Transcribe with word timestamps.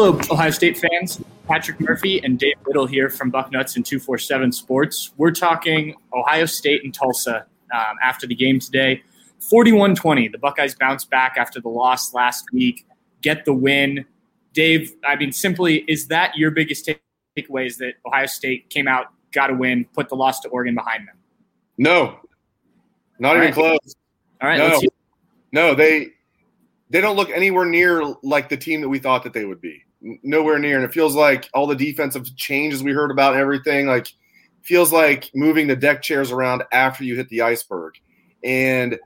Hello, 0.00 0.16
Ohio 0.30 0.52
State 0.52 0.78
fans. 0.78 1.20
Patrick 1.48 1.80
Murphy 1.80 2.22
and 2.22 2.38
Dave 2.38 2.54
Biddle 2.64 2.86
here 2.86 3.10
from 3.10 3.32
Bucknuts 3.32 3.74
and 3.74 3.84
247 3.84 4.52
Sports. 4.52 5.10
We're 5.16 5.32
talking 5.32 5.96
Ohio 6.14 6.46
State 6.46 6.84
and 6.84 6.94
Tulsa 6.94 7.46
um, 7.74 7.96
after 8.00 8.24
the 8.24 8.36
game 8.36 8.60
today. 8.60 9.02
41 9.40 9.96
20. 9.96 10.28
The 10.28 10.38
Buckeyes 10.38 10.76
bounce 10.76 11.04
back 11.04 11.34
after 11.36 11.60
the 11.60 11.68
loss 11.68 12.14
last 12.14 12.44
week, 12.52 12.86
get 13.22 13.44
the 13.44 13.52
win. 13.52 14.04
Dave, 14.52 14.94
I 15.04 15.16
mean, 15.16 15.32
simply, 15.32 15.78
is 15.88 16.06
that 16.06 16.36
your 16.36 16.52
biggest 16.52 16.88
takeaway? 17.36 17.66
Is 17.66 17.78
that 17.78 17.94
Ohio 18.06 18.26
State 18.26 18.70
came 18.70 18.86
out, 18.86 19.06
got 19.32 19.50
a 19.50 19.54
win, 19.54 19.84
put 19.94 20.08
the 20.10 20.14
loss 20.14 20.38
to 20.42 20.48
Oregon 20.50 20.76
behind 20.76 21.08
them? 21.08 21.16
No, 21.76 22.20
not 23.18 23.30
All 23.30 23.42
even 23.42 23.46
right. 23.46 23.52
close. 23.52 23.96
All 24.40 24.48
right, 24.48 24.58
No. 24.58 24.80
No, 25.50 25.74
they 25.74 26.10
they 26.88 27.00
don't 27.00 27.16
look 27.16 27.30
anywhere 27.30 27.64
near 27.64 28.04
like 28.22 28.48
the 28.48 28.56
team 28.56 28.80
that 28.82 28.88
we 28.88 29.00
thought 29.00 29.24
that 29.24 29.32
they 29.32 29.44
would 29.44 29.60
be. 29.60 29.82
Nowhere 30.00 30.58
near, 30.58 30.76
and 30.76 30.84
it 30.84 30.92
feels 30.92 31.14
like 31.14 31.48
all 31.54 31.66
the 31.66 31.74
defensive 31.74 32.36
changes 32.36 32.82
we 32.82 32.92
heard 32.92 33.10
about 33.10 33.34
everything 33.34 33.86
like 33.86 34.12
feels 34.62 34.92
like 34.92 35.30
moving 35.34 35.66
the 35.66 35.74
deck 35.74 36.02
chairs 36.02 36.30
around 36.30 36.62
after 36.72 37.02
you 37.02 37.16
hit 37.16 37.28
the 37.30 37.42
iceberg. 37.42 37.94
And 38.44 38.98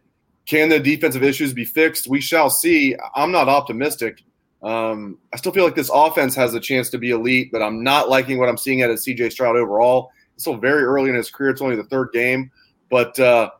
can 0.44 0.68
the 0.68 0.80
defensive 0.80 1.22
issues 1.22 1.54
be 1.54 1.64
fixed? 1.64 2.08
We 2.08 2.20
shall 2.20 2.50
see. 2.50 2.96
I'm 3.14 3.32
not 3.32 3.48
optimistic. 3.48 4.22
Um, 4.62 5.18
I 5.32 5.36
still 5.36 5.52
feel 5.52 5.64
like 5.64 5.74
this 5.74 5.90
offense 5.92 6.34
has 6.34 6.54
a 6.54 6.60
chance 6.60 6.90
to 6.90 6.98
be 6.98 7.10
elite, 7.10 7.50
but 7.52 7.62
I'm 7.62 7.82
not 7.82 8.08
liking 8.08 8.38
what 8.38 8.48
I'm 8.48 8.56
seeing 8.56 8.82
out 8.82 8.90
of 8.90 8.98
CJ 8.98 9.32
Stroud 9.32 9.56
overall. 9.56 10.10
It's 10.34 10.44
still 10.44 10.56
very 10.56 10.82
early 10.84 11.10
in 11.10 11.16
his 11.16 11.30
career. 11.30 11.50
It's 11.50 11.62
only 11.62 11.76
the 11.76 11.84
third 11.84 12.10
game, 12.12 12.50
but 12.90 13.18
uh, 13.18 13.50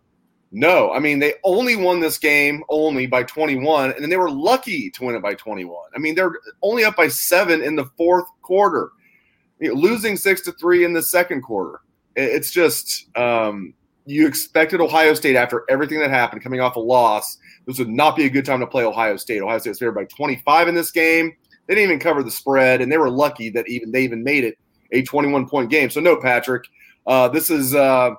no, 0.55 0.92
I 0.92 0.98
mean 0.98 1.19
they 1.19 1.34
only 1.45 1.77
won 1.77 2.00
this 2.00 2.19
game 2.19 2.62
only 2.69 3.06
by 3.06 3.22
21, 3.22 3.92
and 3.92 4.03
then 4.03 4.11
they 4.11 4.19
were 4.19 4.31
lucky 4.31 4.91
to 4.91 5.05
win 5.05 5.14
it 5.14 5.22
by 5.22 5.34
21. 5.34 5.75
I 5.97 5.98
mean 5.98 6.14
they're 6.14 6.34
only 6.62 6.84
up 6.84 6.94
by 6.94 7.09
seven 7.09 7.62
in 7.62 7.75
the 7.75 7.86
fourth 7.97 8.27
quarter, 8.42 8.91
You 9.61 9.69
know, 9.69 9.75
losing 9.75 10.14
six 10.14 10.42
to 10.42 10.53
three 10.53 10.84
in 10.84 10.92
the 10.92 11.03
second 11.03 11.41
quarter. 11.41 11.81
It's 12.17 12.50
just 12.50 13.17
um, 13.17 13.72
you 14.05 14.27
expected 14.27 14.82
Ohio 14.82 15.15
State 15.15 15.37
after 15.37 15.65
everything 15.71 15.99
that 16.00 16.10
happened, 16.10 16.43
coming 16.43 16.60
off 16.60 16.76
a 16.76 16.81
loss. 16.81 17.38
This 17.66 17.78
would 17.78 17.88
not 17.88 18.15
be 18.15 18.26
a 18.26 18.31
good 18.31 18.44
time 18.44 18.60
to 18.60 18.66
play 18.66 18.84
Ohio 18.84 19.16
State. 19.16 19.41
Ohio 19.41 19.56
State 19.56 19.71
was 19.71 19.78
favored 19.78 19.94
by 19.94 20.05
25 20.05 20.69
in 20.69 20.75
this 20.75 20.91
game. 20.91 21.32
They 21.66 21.76
didn't 21.76 21.84
even 21.84 21.99
cover 21.99 22.22
the 22.22 22.31
spread, 22.31 22.82
and 22.82 22.93
they 22.93 22.99
were 22.99 23.09
lucky 23.09 23.49
that 23.50 23.66
even 23.69 23.91
they 23.91 24.03
even 24.03 24.22
made 24.22 24.44
it 24.44 24.59
a 24.91 25.03
21 25.03 25.49
point 25.49 25.71
game. 25.71 25.88
So 25.88 26.00
no, 26.00 26.21
Patrick, 26.21 26.65
uh, 27.06 27.28
this 27.28 27.49
is. 27.49 27.75
Uh, 27.75 28.16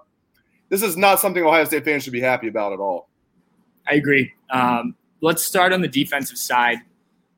this 0.74 0.82
is 0.82 0.98
not 0.98 1.20
something 1.20 1.44
Ohio 1.44 1.66
State 1.66 1.86
fans 1.86 2.02
should 2.02 2.14
be 2.14 2.20
happy 2.20 2.48
about 2.48 2.74
at 2.74 2.80
all. 2.80 3.08
I 3.88 3.94
agree. 3.94 4.34
Um, 4.50 4.96
let's 5.22 5.44
start 5.44 5.72
on 5.72 5.82
the 5.82 5.88
defensive 5.88 6.40
side, 6.40 6.80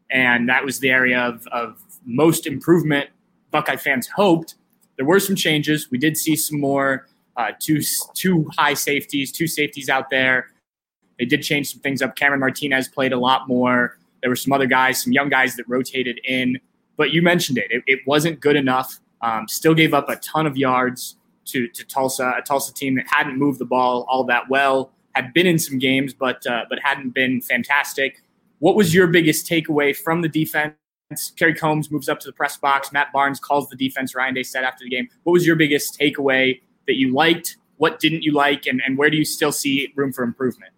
and 0.09 0.47
that 0.47 0.63
was 0.63 0.79
the 0.79 0.89
area 0.89 1.19
of, 1.19 1.45
of 1.47 1.81
most 2.05 2.47
improvement. 2.47 3.09
Buckeye 3.51 3.75
fans 3.75 4.07
hoped 4.07 4.55
there 4.95 5.05
were 5.05 5.19
some 5.19 5.35
changes. 5.35 5.91
We 5.91 5.97
did 5.97 6.15
see 6.15 6.37
some 6.37 6.61
more 6.61 7.07
uh, 7.35 7.51
two 7.59 7.81
two 8.13 8.49
high 8.57 8.73
safeties, 8.73 9.33
two 9.33 9.47
safeties 9.47 9.89
out 9.89 10.09
there. 10.09 10.47
They 11.19 11.25
did 11.25 11.41
change 11.41 11.73
some 11.73 11.81
things 11.81 12.01
up. 12.01 12.15
Cameron 12.15 12.39
Martinez 12.39 12.87
played 12.87 13.11
a 13.11 13.19
lot 13.19 13.49
more. 13.49 13.97
There 14.21 14.29
were 14.29 14.37
some 14.37 14.53
other 14.53 14.65
guys, 14.65 15.03
some 15.03 15.11
young 15.11 15.27
guys 15.27 15.57
that 15.57 15.67
rotated 15.67 16.21
in. 16.23 16.57
But 16.95 17.11
you 17.11 17.21
mentioned 17.21 17.57
it; 17.57 17.67
it, 17.69 17.83
it 17.85 17.99
wasn't 18.07 18.39
good 18.39 18.55
enough. 18.55 18.97
Um, 19.19 19.49
still 19.49 19.73
gave 19.73 19.93
up 19.93 20.07
a 20.07 20.15
ton 20.15 20.47
of 20.47 20.55
yards 20.55 21.17
to 21.45 21.67
to 21.67 21.85
Tulsa, 21.85 22.33
a 22.37 22.41
Tulsa 22.41 22.73
team 22.73 22.95
that 22.95 23.05
hadn't 23.07 23.37
moved 23.37 23.59
the 23.59 23.65
ball 23.65 24.05
all 24.09 24.23
that 24.25 24.49
well 24.49 24.91
had 25.15 25.33
been 25.33 25.47
in 25.47 25.57
some 25.57 25.79
games, 25.79 26.13
but 26.13 26.45
uh, 26.45 26.65
but 26.69 26.79
hadn't 26.83 27.13
been 27.13 27.41
fantastic. 27.41 28.21
What 28.59 28.75
was 28.75 28.93
your 28.93 29.07
biggest 29.07 29.49
takeaway 29.49 29.95
from 29.95 30.21
the 30.21 30.29
defense? 30.29 30.75
Kerry 31.37 31.53
Coombs 31.53 31.91
moves 31.91 32.09
up 32.09 32.19
to 32.19 32.27
the 32.27 32.33
press 32.33 32.57
box. 32.57 32.91
Matt 32.91 33.13
Barnes 33.13 33.39
calls 33.39 33.69
the 33.69 33.75
defense. 33.75 34.15
Ryan 34.15 34.33
Day 34.33 34.43
said 34.43 34.63
after 34.63 34.83
the 34.83 34.89
game, 34.89 35.07
"What 35.23 35.33
was 35.33 35.45
your 35.45 35.55
biggest 35.55 35.99
takeaway 35.99 36.61
that 36.87 36.95
you 36.95 37.13
liked? 37.13 37.57
What 37.77 37.99
didn't 37.99 38.23
you 38.23 38.31
like? 38.33 38.65
And, 38.65 38.81
and 38.85 38.97
where 38.97 39.09
do 39.09 39.17
you 39.17 39.25
still 39.25 39.51
see 39.51 39.93
room 39.95 40.11
for 40.11 40.23
improvement?" 40.23 40.73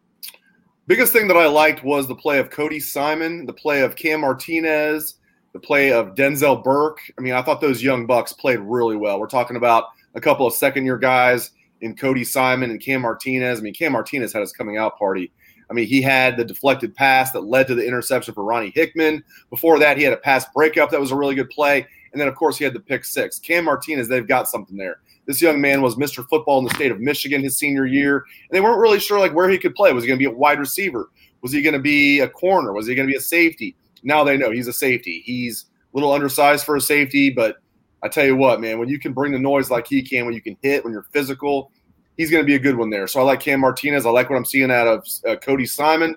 Biggest 0.85 1.11
thing 1.11 1.28
that 1.28 1.38
I 1.38 1.47
liked 1.47 1.84
was 1.84 2.07
the 2.07 2.16
play 2.16 2.39
of 2.39 2.49
Cody 2.49 2.79
Simon, 2.79 3.45
the 3.45 3.53
play 3.53 3.81
of 3.81 3.95
Cam 3.95 4.22
Martinez, 4.22 5.16
the 5.51 5.59
play 5.59 5.91
of 5.91 6.16
Denzel 6.16 6.63
Burke. 6.63 6.99
I 7.17 7.22
mean, 7.22 7.34
I 7.34 7.41
thought 7.41 7.59
those 7.59 7.84
young 7.84 8.05
bucks 8.05 8.31
played 8.31 8.59
really 8.59 8.95
well. 8.95 9.19
We're 9.19 9.28
talking 9.28 9.57
about 9.57 9.85
a 10.17 10.22
couple 10.22 10.47
of 10.47 10.53
second 10.53 10.83
year 10.83 10.97
guys 10.97 11.51
in 11.81 11.95
Cody 11.95 12.23
Simon 12.23 12.72
and 12.72 12.81
Cam 12.81 13.01
Martinez. 13.01 13.59
I 13.59 13.61
mean, 13.61 13.73
Cam 13.73 13.91
Martinez 13.91 14.33
had 14.33 14.41
his 14.41 14.51
coming 14.51 14.75
out 14.75 14.97
party. 14.97 15.31
I 15.69 15.73
mean, 15.73 15.88
he 15.88 16.01
had 16.01 16.38
the 16.38 16.44
deflected 16.44 16.95
pass 16.95 17.31
that 17.31 17.41
led 17.41 17.67
to 17.67 17.75
the 17.75 17.85
interception 17.85 18.33
for 18.33 18.44
Ronnie 18.44 18.72
Hickman. 18.73 19.23
Before 19.50 19.78
that, 19.79 19.97
he 19.97 20.03
had 20.03 20.13
a 20.13 20.17
pass 20.17 20.45
breakup 20.55 20.89
that 20.89 21.00
was 21.00 21.11
a 21.11 21.16
really 21.16 21.35
good 21.35 21.50
play. 21.50 21.85
And 22.11 22.19
then, 22.19 22.28
of 22.28 22.35
course, 22.35 22.57
he 22.57 22.63
had 22.63 22.73
the 22.73 22.79
pick 22.79 23.05
six. 23.05 23.38
Cam 23.38 23.66
Martinez, 23.66 24.07
they've 24.07 24.28
got 24.28 24.47
something 24.47 24.75
there. 24.75 25.01
This 25.28 25.41
young 25.41 25.59
man 25.61 25.81
was 25.81 25.97
Mr. 25.97 26.28
Football 26.28 26.59
in 26.59 26.66
the 26.66 26.73
state 26.73 26.91
of 26.91 26.99
Michigan 26.99 27.44
his 27.44 27.57
senior 27.57 27.85
year, 27.85 28.25
and 28.49 28.55
they 28.55 28.61
weren't 28.61 28.79
really 28.79 28.99
sure 28.99 29.19
like 29.19 29.35
where 29.35 29.49
he 29.49 29.57
could 29.57 29.75
play. 29.75 29.91
Was 29.91 30.03
he 30.03 30.07
going 30.07 30.19
to 30.19 30.25
be 30.25 30.34
a 30.34 30.35
wide 30.35 30.57
receiver? 30.57 31.11
Was 31.41 31.51
he 31.51 31.61
going 31.61 31.73
to 31.73 31.79
be 31.79 32.22
a 32.22 32.29
corner? 32.29 32.73
Was 32.73 32.88
he 32.88 32.95
going 32.95 33.07
to 33.07 33.11
be 33.11 33.17
a 33.17 33.22
safety? 33.22 33.75
Now 34.03 34.23
they 34.23 34.38
know 34.38 34.51
he's 34.51 34.67
a 34.67 34.73
safety. 34.73 35.22
He's 35.25 35.66
a 35.94 35.97
little 35.97 36.13
undersized 36.13 36.66
for 36.66 36.78
a 36.78 36.81
safety, 36.81 37.29
but 37.29 37.57
I 38.03 38.08
tell 38.08 38.25
you 38.25 38.35
what, 38.35 38.62
man, 38.62 38.80
when 38.80 38.90
you 38.90 39.00
can 39.00 39.13
bring 39.13 39.31
the 39.31 39.40
noise 39.40 39.72
like 39.72 39.88
he 39.88 40.02
can, 40.02 40.25
when 40.25 40.34
you 40.34 40.41
can 40.41 40.58
hit, 40.62 40.84
when 40.84 40.94
you're 40.94 41.08
physical, 41.12 41.72
he's 42.16 42.30
going 42.30 42.44
to 42.44 42.46
be 42.46 42.56
a 42.56 42.59
good 42.59 42.78
one 42.78 42.90
there. 42.90 43.08
So 43.08 43.19
I 43.19 43.24
like 43.24 43.40
Cam 43.40 43.62
Martinez. 43.62 44.06
I 44.06 44.09
like 44.09 44.30
what 44.30 44.35
I'm 44.35 44.46
seeing 44.46 44.72
out 44.72 44.88
of 44.88 45.08
uh, 45.28 45.35
Cody 45.38 45.66
Simon. 45.66 46.16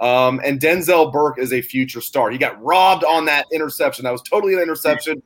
Um, 0.00 0.40
and 0.44 0.58
Denzel 0.58 1.12
Burke 1.12 1.38
is 1.38 1.52
a 1.52 1.60
future 1.60 2.00
star. 2.00 2.30
He 2.30 2.38
got 2.38 2.60
robbed 2.62 3.04
on 3.04 3.26
that 3.26 3.46
interception. 3.52 4.04
That 4.04 4.12
was 4.12 4.22
totally 4.22 4.54
an 4.54 4.60
interception. 4.60 5.22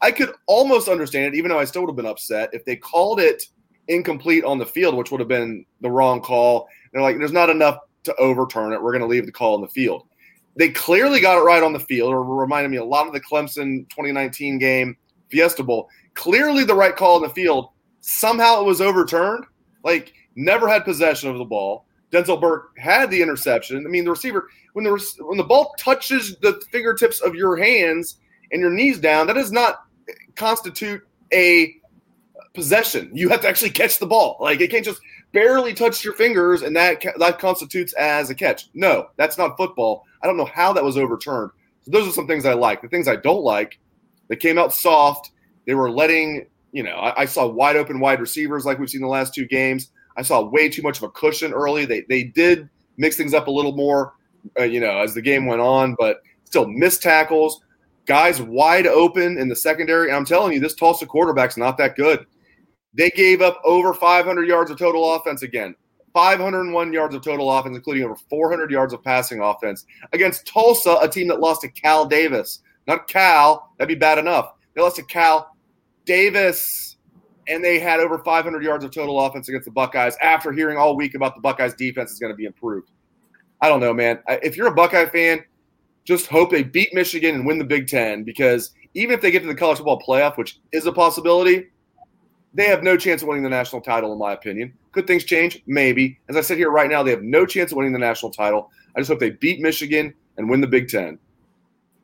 I 0.00 0.10
could 0.10 0.32
almost 0.46 0.88
understand 0.88 1.34
it, 1.34 1.38
even 1.38 1.50
though 1.50 1.58
I 1.58 1.64
still 1.64 1.82
would 1.82 1.90
have 1.90 1.96
been 1.96 2.06
upset 2.06 2.50
if 2.52 2.64
they 2.64 2.76
called 2.76 3.20
it 3.20 3.44
incomplete 3.88 4.44
on 4.44 4.58
the 4.58 4.66
field, 4.66 4.96
which 4.96 5.10
would 5.10 5.20
have 5.20 5.28
been 5.28 5.64
the 5.80 5.90
wrong 5.90 6.20
call. 6.20 6.68
They're 6.92 7.02
like, 7.02 7.18
there's 7.18 7.32
not 7.32 7.50
enough 7.50 7.78
to 8.04 8.14
overturn 8.16 8.72
it. 8.72 8.82
We're 8.82 8.92
going 8.92 9.02
to 9.02 9.08
leave 9.08 9.26
the 9.26 9.32
call 9.32 9.54
on 9.54 9.60
the 9.60 9.68
field. 9.68 10.06
They 10.56 10.68
clearly 10.68 11.20
got 11.20 11.38
it 11.38 11.42
right 11.42 11.62
on 11.62 11.72
the 11.72 11.80
field, 11.80 12.12
or 12.12 12.22
reminded 12.22 12.70
me 12.70 12.76
a 12.76 12.84
lot 12.84 13.06
of 13.06 13.12
the 13.12 13.20
Clemson 13.20 13.88
2019 13.88 14.58
game, 14.58 14.96
Fiesta 15.32 15.64
Bowl. 15.64 15.88
Clearly 16.14 16.62
the 16.62 16.74
right 16.74 16.94
call 16.94 17.16
in 17.16 17.22
the 17.22 17.34
field. 17.34 17.70
Somehow 18.00 18.60
it 18.60 18.66
was 18.66 18.80
overturned. 18.80 19.44
Like, 19.82 20.12
never 20.36 20.68
had 20.68 20.84
possession 20.84 21.30
of 21.30 21.38
the 21.38 21.44
ball. 21.44 21.86
Denzel 22.12 22.40
Burke 22.40 22.78
had 22.78 23.10
the 23.10 23.22
interception. 23.22 23.84
I 23.84 23.88
mean, 23.88 24.04
the 24.04 24.10
receiver 24.10 24.48
when 24.74 24.84
the 24.84 25.14
when 25.20 25.38
the 25.38 25.44
ball 25.44 25.74
touches 25.78 26.36
the 26.38 26.60
fingertips 26.70 27.20
of 27.20 27.34
your 27.34 27.56
hands 27.56 28.18
and 28.52 28.60
your 28.60 28.70
knees 28.70 28.98
down, 28.98 29.26
that 29.26 29.34
does 29.34 29.50
not 29.50 29.84
constitute 30.36 31.02
a 31.32 31.74
possession. 32.54 33.10
You 33.14 33.30
have 33.30 33.40
to 33.42 33.48
actually 33.48 33.70
catch 33.70 33.98
the 33.98 34.06
ball. 34.06 34.36
Like 34.40 34.60
it 34.60 34.70
can't 34.70 34.84
just 34.84 35.00
barely 35.32 35.72
touch 35.72 36.04
your 36.04 36.14
fingers 36.14 36.60
and 36.60 36.76
that 36.76 37.02
that 37.18 37.38
constitutes 37.38 37.94
as 37.94 38.28
a 38.28 38.34
catch. 38.34 38.68
No, 38.74 39.08
that's 39.16 39.38
not 39.38 39.56
football. 39.56 40.04
I 40.22 40.26
don't 40.26 40.36
know 40.36 40.50
how 40.52 40.72
that 40.74 40.84
was 40.84 40.98
overturned. 40.98 41.50
So 41.82 41.90
those 41.90 42.06
are 42.06 42.12
some 42.12 42.26
things 42.26 42.44
I 42.44 42.52
like. 42.52 42.82
The 42.82 42.88
things 42.88 43.08
I 43.08 43.16
don't 43.16 43.42
like, 43.42 43.78
they 44.28 44.36
came 44.36 44.58
out 44.58 44.72
soft. 44.72 45.30
They 45.66 45.74
were 45.74 45.90
letting 45.90 46.46
you 46.72 46.82
know. 46.82 46.96
I, 46.96 47.22
I 47.22 47.24
saw 47.26 47.46
wide 47.46 47.76
open 47.76 48.00
wide 48.00 48.20
receivers 48.20 48.64
like 48.64 48.78
we've 48.78 48.90
seen 48.90 49.02
the 49.02 49.06
last 49.08 49.34
two 49.34 49.46
games. 49.46 49.90
I 50.16 50.22
saw 50.22 50.42
way 50.42 50.68
too 50.68 50.82
much 50.82 50.98
of 50.98 51.04
a 51.04 51.10
cushion 51.10 51.52
early. 51.52 51.84
They 51.84 52.02
they 52.08 52.24
did 52.24 52.68
mix 52.96 53.16
things 53.16 53.34
up 53.34 53.46
a 53.46 53.50
little 53.50 53.72
more, 53.72 54.14
uh, 54.58 54.64
you 54.64 54.80
know, 54.80 54.98
as 54.98 55.14
the 55.14 55.22
game 55.22 55.46
went 55.46 55.60
on, 55.60 55.96
but 55.98 56.20
still 56.44 56.66
missed 56.66 57.02
tackles. 57.02 57.62
guys 58.04 58.42
wide 58.42 58.86
open 58.86 59.38
in 59.38 59.48
the 59.48 59.56
secondary. 59.56 60.08
And 60.08 60.16
I'm 60.16 60.24
telling 60.24 60.52
you, 60.52 60.60
this 60.60 60.74
Tulsa 60.74 61.06
quarterback's 61.06 61.56
not 61.56 61.78
that 61.78 61.96
good. 61.96 62.26
They 62.94 63.10
gave 63.10 63.40
up 63.40 63.60
over 63.64 63.94
500 63.94 64.46
yards 64.46 64.70
of 64.70 64.78
total 64.78 65.14
offense 65.14 65.42
again. 65.42 65.74
501 66.12 66.92
yards 66.92 67.14
of 67.14 67.22
total 67.22 67.50
offense, 67.50 67.74
including 67.74 68.04
over 68.04 68.16
400 68.28 68.70
yards 68.70 68.92
of 68.92 69.02
passing 69.02 69.40
offense 69.40 69.86
against 70.12 70.46
Tulsa, 70.46 70.98
a 71.00 71.08
team 71.08 71.28
that 71.28 71.40
lost 71.40 71.62
to 71.62 71.68
Cal 71.68 72.04
Davis. 72.04 72.60
Not 72.86 73.08
Cal, 73.08 73.72
that'd 73.78 73.88
be 73.88 73.98
bad 73.98 74.18
enough. 74.18 74.54
They 74.74 74.82
lost 74.82 74.96
to 74.96 75.02
Cal 75.04 75.54
Davis, 76.04 76.96
and 77.48 77.62
they 77.62 77.78
had 77.78 78.00
over 78.00 78.18
500 78.18 78.62
yards 78.62 78.84
of 78.84 78.90
total 78.90 79.20
offense 79.20 79.48
against 79.48 79.66
the 79.66 79.70
Buckeyes 79.72 80.16
after 80.20 80.52
hearing 80.52 80.78
all 80.78 80.96
week 80.96 81.14
about 81.14 81.34
the 81.34 81.40
Buckeyes' 81.40 81.74
defense 81.74 82.10
is 82.10 82.18
going 82.18 82.32
to 82.32 82.36
be 82.36 82.44
improved. 82.44 82.90
I 83.60 83.68
don't 83.68 83.80
know, 83.80 83.92
man. 83.92 84.18
If 84.28 84.56
you're 84.56 84.66
a 84.66 84.74
Buckeye 84.74 85.06
fan, 85.06 85.44
just 86.04 86.26
hope 86.26 86.50
they 86.50 86.64
beat 86.64 86.92
Michigan 86.92 87.36
and 87.36 87.46
win 87.46 87.58
the 87.58 87.64
Big 87.64 87.86
Ten 87.86 88.24
because 88.24 88.72
even 88.94 89.14
if 89.14 89.20
they 89.20 89.30
get 89.30 89.40
to 89.42 89.46
the 89.46 89.54
college 89.54 89.78
football 89.78 90.00
playoff, 90.00 90.36
which 90.36 90.58
is 90.72 90.86
a 90.86 90.92
possibility, 90.92 91.68
they 92.54 92.66
have 92.66 92.82
no 92.82 92.96
chance 92.96 93.22
of 93.22 93.28
winning 93.28 93.44
the 93.44 93.48
national 93.48 93.80
title, 93.80 94.12
in 94.12 94.18
my 94.18 94.32
opinion. 94.32 94.74
Could 94.90 95.06
things 95.06 95.24
change? 95.24 95.62
Maybe. 95.66 96.18
As 96.28 96.36
I 96.36 96.40
sit 96.40 96.58
here 96.58 96.70
right 96.70 96.90
now, 96.90 97.02
they 97.02 97.12
have 97.12 97.22
no 97.22 97.46
chance 97.46 97.70
of 97.70 97.76
winning 97.76 97.92
the 97.92 97.98
national 97.98 98.32
title. 98.32 98.70
I 98.96 99.00
just 99.00 99.10
hope 99.10 99.20
they 99.20 99.30
beat 99.30 99.60
Michigan 99.60 100.12
and 100.36 100.50
win 100.50 100.60
the 100.60 100.66
Big 100.66 100.88
Ten. 100.88 101.18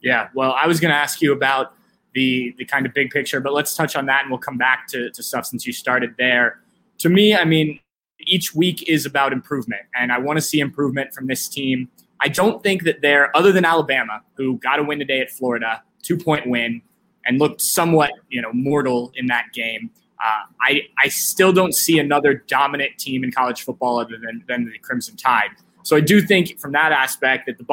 Yeah, 0.03 0.29
well, 0.35 0.53
I 0.53 0.67
was 0.67 0.81
going 0.81 0.91
to 0.91 0.97
ask 0.97 1.21
you 1.21 1.33
about 1.33 1.75
the 2.15 2.55
the 2.59 2.65
kind 2.65 2.87
of 2.87 2.95
big 2.95 3.11
picture, 3.11 3.41
but 3.41 3.53
let's 3.53 3.75
touch 3.75 3.97
on 3.97 4.07
that 4.07 4.23
and 4.23 4.31
we'll 4.31 4.39
come 4.39 4.59
back 4.59 4.87
to, 4.89 5.11
to 5.11 5.23
stuff 5.23 5.47
since 5.47 5.67
you 5.67 5.73
started 5.73 6.15
there. 6.19 6.61
To 6.99 7.09
me, 7.09 7.35
I 7.35 7.45
mean, 7.45 7.81
each 8.21 8.55
week 8.55 8.89
is 8.89 9.07
about 9.07 9.33
improvement, 9.33 9.83
and 9.95 10.13
I 10.13 10.19
want 10.19 10.37
to 10.37 10.41
see 10.41 10.61
improvement 10.61 11.15
from 11.15 11.27
this 11.27 11.49
team. 11.49 11.89
I 12.21 12.29
don't 12.29 12.63
think 12.63 12.83
that 12.83 13.01
they're, 13.01 13.37
other 13.37 13.53
than 13.53 13.65
Alabama, 13.65 14.23
who 14.35 14.59
got 14.59 14.81
a 14.81 14.83
win 14.83 14.99
today 14.99 15.21
at 15.21 15.31
Florida, 15.31 15.83
two 16.03 16.17
point 16.17 16.49
win, 16.49 16.83
and 17.25 17.39
looked 17.39 17.61
somewhat, 17.61 18.11
you 18.29 18.43
know, 18.43 18.53
mortal 18.53 19.13
in 19.15 19.27
that 19.27 19.47
game. 19.53 19.91
Uh, 20.21 20.43
I, 20.61 20.83
I 20.99 21.09
still 21.09 21.53
don't 21.53 21.75
see 21.75 22.01
another 22.01 22.43
dominant 22.49 22.99
team 22.99 23.23
in 23.23 23.31
college 23.31 23.63
football 23.63 24.01
other 24.01 24.19
than, 24.19 24.43
than 24.49 24.65
the 24.65 24.79
Crimson 24.81 25.17
Tide. 25.17 25.51
So 25.85 25.97
I 25.97 26.01
do 26.01 26.21
think 26.21 26.59
from 26.59 26.73
that 26.73 26.91
aspect 26.91 27.47
that 27.47 27.57
the 27.57 27.65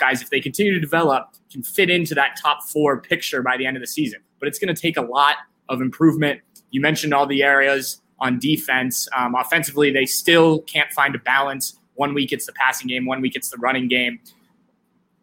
Buckeyes, 0.00 0.22
if 0.22 0.30
they 0.30 0.40
continue 0.40 0.72
to 0.74 0.80
develop, 0.80 1.28
can 1.52 1.62
fit 1.62 1.90
into 1.90 2.14
that 2.14 2.36
top 2.40 2.62
four 2.64 3.00
picture 3.00 3.42
by 3.42 3.56
the 3.56 3.66
end 3.66 3.76
of 3.76 3.80
the 3.80 3.86
season. 3.86 4.20
But 4.38 4.48
it's 4.48 4.58
going 4.58 4.74
to 4.74 4.80
take 4.80 4.96
a 4.96 5.02
lot 5.02 5.36
of 5.68 5.80
improvement. 5.80 6.40
You 6.70 6.80
mentioned 6.80 7.12
all 7.14 7.26
the 7.26 7.42
areas 7.42 8.00
on 8.18 8.38
defense. 8.38 9.08
Um, 9.16 9.34
offensively, 9.34 9.90
they 9.90 10.06
still 10.06 10.60
can't 10.62 10.92
find 10.92 11.14
a 11.14 11.18
balance. 11.18 11.78
One 11.94 12.14
week 12.14 12.32
it's 12.32 12.46
the 12.46 12.52
passing 12.52 12.88
game, 12.88 13.06
one 13.06 13.20
week 13.20 13.36
it's 13.36 13.50
the 13.50 13.58
running 13.58 13.88
game. 13.88 14.20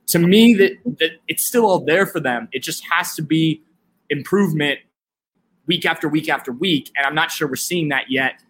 To 0.07 0.19
me, 0.19 0.53
that, 0.56 0.71
that 1.00 1.12
it's 1.27 1.45
still 1.45 1.65
all 1.65 1.80
there 1.83 2.06
for 2.06 2.19
them. 2.19 2.47
It 2.53 2.63
just 2.63 2.83
has 2.91 3.15
to 3.15 3.21
be 3.21 3.62
improvement 4.09 4.80
week 5.65 5.85
after 5.85 6.07
week 6.07 6.30
after 6.30 6.51
week. 6.51 6.91
And 6.95 7.06
I'm 7.06 7.15
not 7.15 7.30
sure 7.30 7.47
we're 7.47 7.56
seeing 7.56 7.89
that 7.89 8.06
yet. 8.09 8.41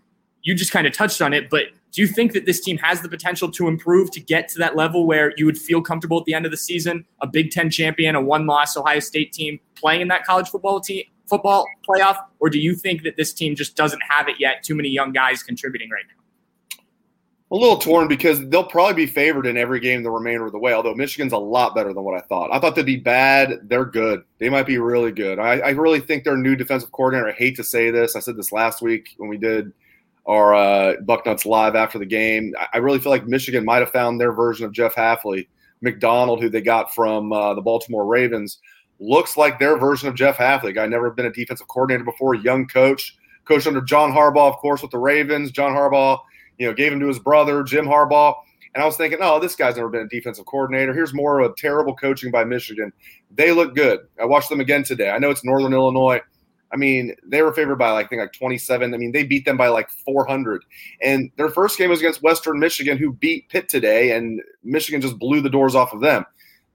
You 0.44 0.54
just 0.54 0.72
kind 0.72 0.86
of 0.86 0.94
touched 0.94 1.22
on 1.22 1.34
it, 1.34 1.50
but 1.50 1.64
do 1.98 2.04
you 2.04 2.08
think 2.08 2.34
that 2.34 2.46
this 2.46 2.60
team 2.60 2.78
has 2.78 3.02
the 3.02 3.10
potential 3.10 3.50
to 3.50 3.68
improve 3.68 4.12
to 4.12 4.20
get 4.20 4.48
to 4.50 4.60
that 4.60 4.76
level 4.76 5.08
where 5.08 5.34
you 5.36 5.48
would 5.48 5.58
feel 5.58 5.82
comfortable 5.82 6.20
at 6.20 6.26
the 6.26 6.34
end 6.36 6.46
of 6.46 6.52
the 6.52 6.58
season, 6.58 7.04
a 7.24 7.28
Big 7.28 7.50
Ten 7.50 7.72
champion, 7.72 8.14
a 8.14 8.22
one-loss 8.22 8.78
Ohio 8.78 9.00
State 9.00 9.34
team 9.34 9.60
playing 9.74 10.02
in 10.02 10.08
that 10.10 10.24
college 10.24 10.48
football 10.48 10.80
team 10.80 11.06
football 11.26 11.66
playoff, 11.90 12.18
or 12.40 12.52
do 12.52 12.60
you 12.60 12.76
think 12.76 13.02
that 13.02 13.18
this 13.18 13.34
team 13.34 13.56
just 13.56 13.76
doesn't 13.76 14.02
have 14.08 14.30
it 14.30 14.36
yet? 14.40 14.62
Too 14.62 14.76
many 14.76 14.90
young 14.90 15.12
guys 15.12 15.42
contributing 15.42 15.90
right 15.90 16.04
now. 16.08 16.84
A 17.50 17.56
little 17.56 17.80
torn 17.80 18.08
because 18.08 18.48
they'll 18.50 18.64
probably 18.64 19.06
be 19.06 19.12
favored 19.12 19.48
in 19.48 19.58
every 19.58 19.80
game 19.80 20.04
the 20.04 20.12
remainder 20.12 20.46
of 20.46 20.52
the 20.52 20.60
way. 20.60 20.74
Although 20.74 20.94
Michigan's 20.94 21.34
a 21.34 21.38
lot 21.40 21.74
better 21.74 21.96
than 21.96 22.04
what 22.04 22.16
I 22.16 22.22
thought. 22.28 22.52
I 22.54 22.60
thought 22.60 22.76
they'd 22.76 22.86
be 22.86 22.98
bad. 22.98 23.62
They're 23.64 23.86
good. 23.86 24.24
They 24.38 24.50
might 24.50 24.68
be 24.68 24.78
really 24.78 25.12
good. 25.12 25.40
I, 25.40 25.58
I 25.62 25.70
really 25.70 26.00
think 26.00 26.26
their 26.26 26.38
new 26.38 26.56
defensive 26.56 26.92
coordinator. 26.92 27.28
I 27.28 27.34
hate 27.34 27.56
to 27.56 27.64
say 27.64 27.90
this. 27.90 28.16
I 28.16 28.20
said 28.20 28.38
this 28.38 28.52
last 28.52 28.84
week 28.84 29.16
when 29.18 29.30
we 29.30 29.38
did 29.38 29.74
our 30.28 30.54
uh, 30.54 30.94
Bucknuts 31.06 31.46
live 31.46 31.76
after 31.76 31.98
the 31.98 32.06
game. 32.06 32.54
I 32.74 32.78
really 32.78 33.00
feel 33.00 33.12
like 33.12 33.28
Michigan 33.28 33.66
might 33.66 33.80
have 33.80 33.92
found 33.92 34.20
their 34.20 34.34
version 34.34 34.66
of 34.66 34.74
Jeff 34.74 34.96
Hafley. 34.96 35.48
Macdonald, 35.82 36.42
who 36.42 36.50
they 36.50 36.62
got 36.62 36.94
from 36.94 37.32
uh, 37.32 37.54
the 37.54 37.62
Baltimore 37.62 38.06
Ravens, 38.06 38.60
looks 39.00 39.38
like 39.38 39.60
their 39.60 39.78
version 39.78 40.10
of 40.10 40.16
Jeff 40.16 40.38
Hafley. 40.38 40.74
Guy 40.74 40.88
never 40.88 41.12
been 41.12 41.28
a 41.28 41.32
defensive 41.32 41.68
coordinator 41.68 42.04
before, 42.04 42.34
young 42.34 42.68
coach, 42.68 43.16
coached 43.46 43.68
under 43.68 43.82
John 43.82 44.12
Harbaugh, 44.12 44.50
of 44.50 44.58
course, 44.58 44.82
with 44.82 44.92
the 44.92 44.98
Ravens. 44.98 45.52
John 45.52 45.74
Harbaugh 45.74 46.20
you 46.58 46.68
know, 46.68 46.74
gave 46.74 46.92
him 46.92 47.00
to 47.00 47.08
his 47.08 47.20
brother, 47.20 47.64
Jim 47.64 47.86
Harbaugh. 47.86 48.36
And 48.74 48.84
I 48.84 48.86
was 48.86 48.98
thinking, 48.98 49.20
oh, 49.22 49.40
this 49.40 49.56
guy's 49.56 49.76
never 49.76 49.90
been 49.90 50.06
a 50.06 50.08
defensive 50.08 50.46
coordinator. 50.46 50.94
Here's 50.94 51.14
more 51.14 51.40
of 51.40 51.52
a 51.52 51.56
terrible 51.56 51.96
coaching 51.96 52.32
by 52.32 52.44
Michigan. 52.44 52.92
They 53.34 53.52
look 53.52 53.76
good. 53.76 54.02
I 54.22 54.26
watched 54.26 54.50
them 54.50 54.60
again 54.60 54.84
today. 54.84 55.10
I 55.10 55.18
know 55.18 55.30
it's 55.30 55.46
Northern 55.46 55.74
Illinois. 55.74 56.22
I 56.72 56.76
mean, 56.76 57.16
they 57.26 57.42
were 57.42 57.54
favored 57.54 57.78
by 57.78 57.92
like 57.92 58.08
I 58.08 58.10
think 58.10 58.22
like 58.22 58.34
27. 58.34 58.94
I 58.94 58.98
mean, 58.98 59.12
they 59.12 59.24
beat 59.24 59.46
them 59.46 59.58
by 59.58 59.70
like 59.70 59.90
400. 59.90 60.64
And 61.02 61.32
their 61.38 61.50
first 61.50 61.78
game 61.78 61.90
was 61.90 62.00
against 62.00 62.22
Western 62.22 62.60
Michigan, 62.60 62.98
who 62.98 63.14
beat 63.14 63.50
Pitt 63.50 63.70
today, 63.70 64.12
and 64.12 64.42
Michigan 64.64 65.02
just 65.02 65.18
blew 65.18 65.42
the 65.42 65.50
doors 65.50 65.76
off 65.76 65.94
of 65.94 66.02
them. 66.02 66.26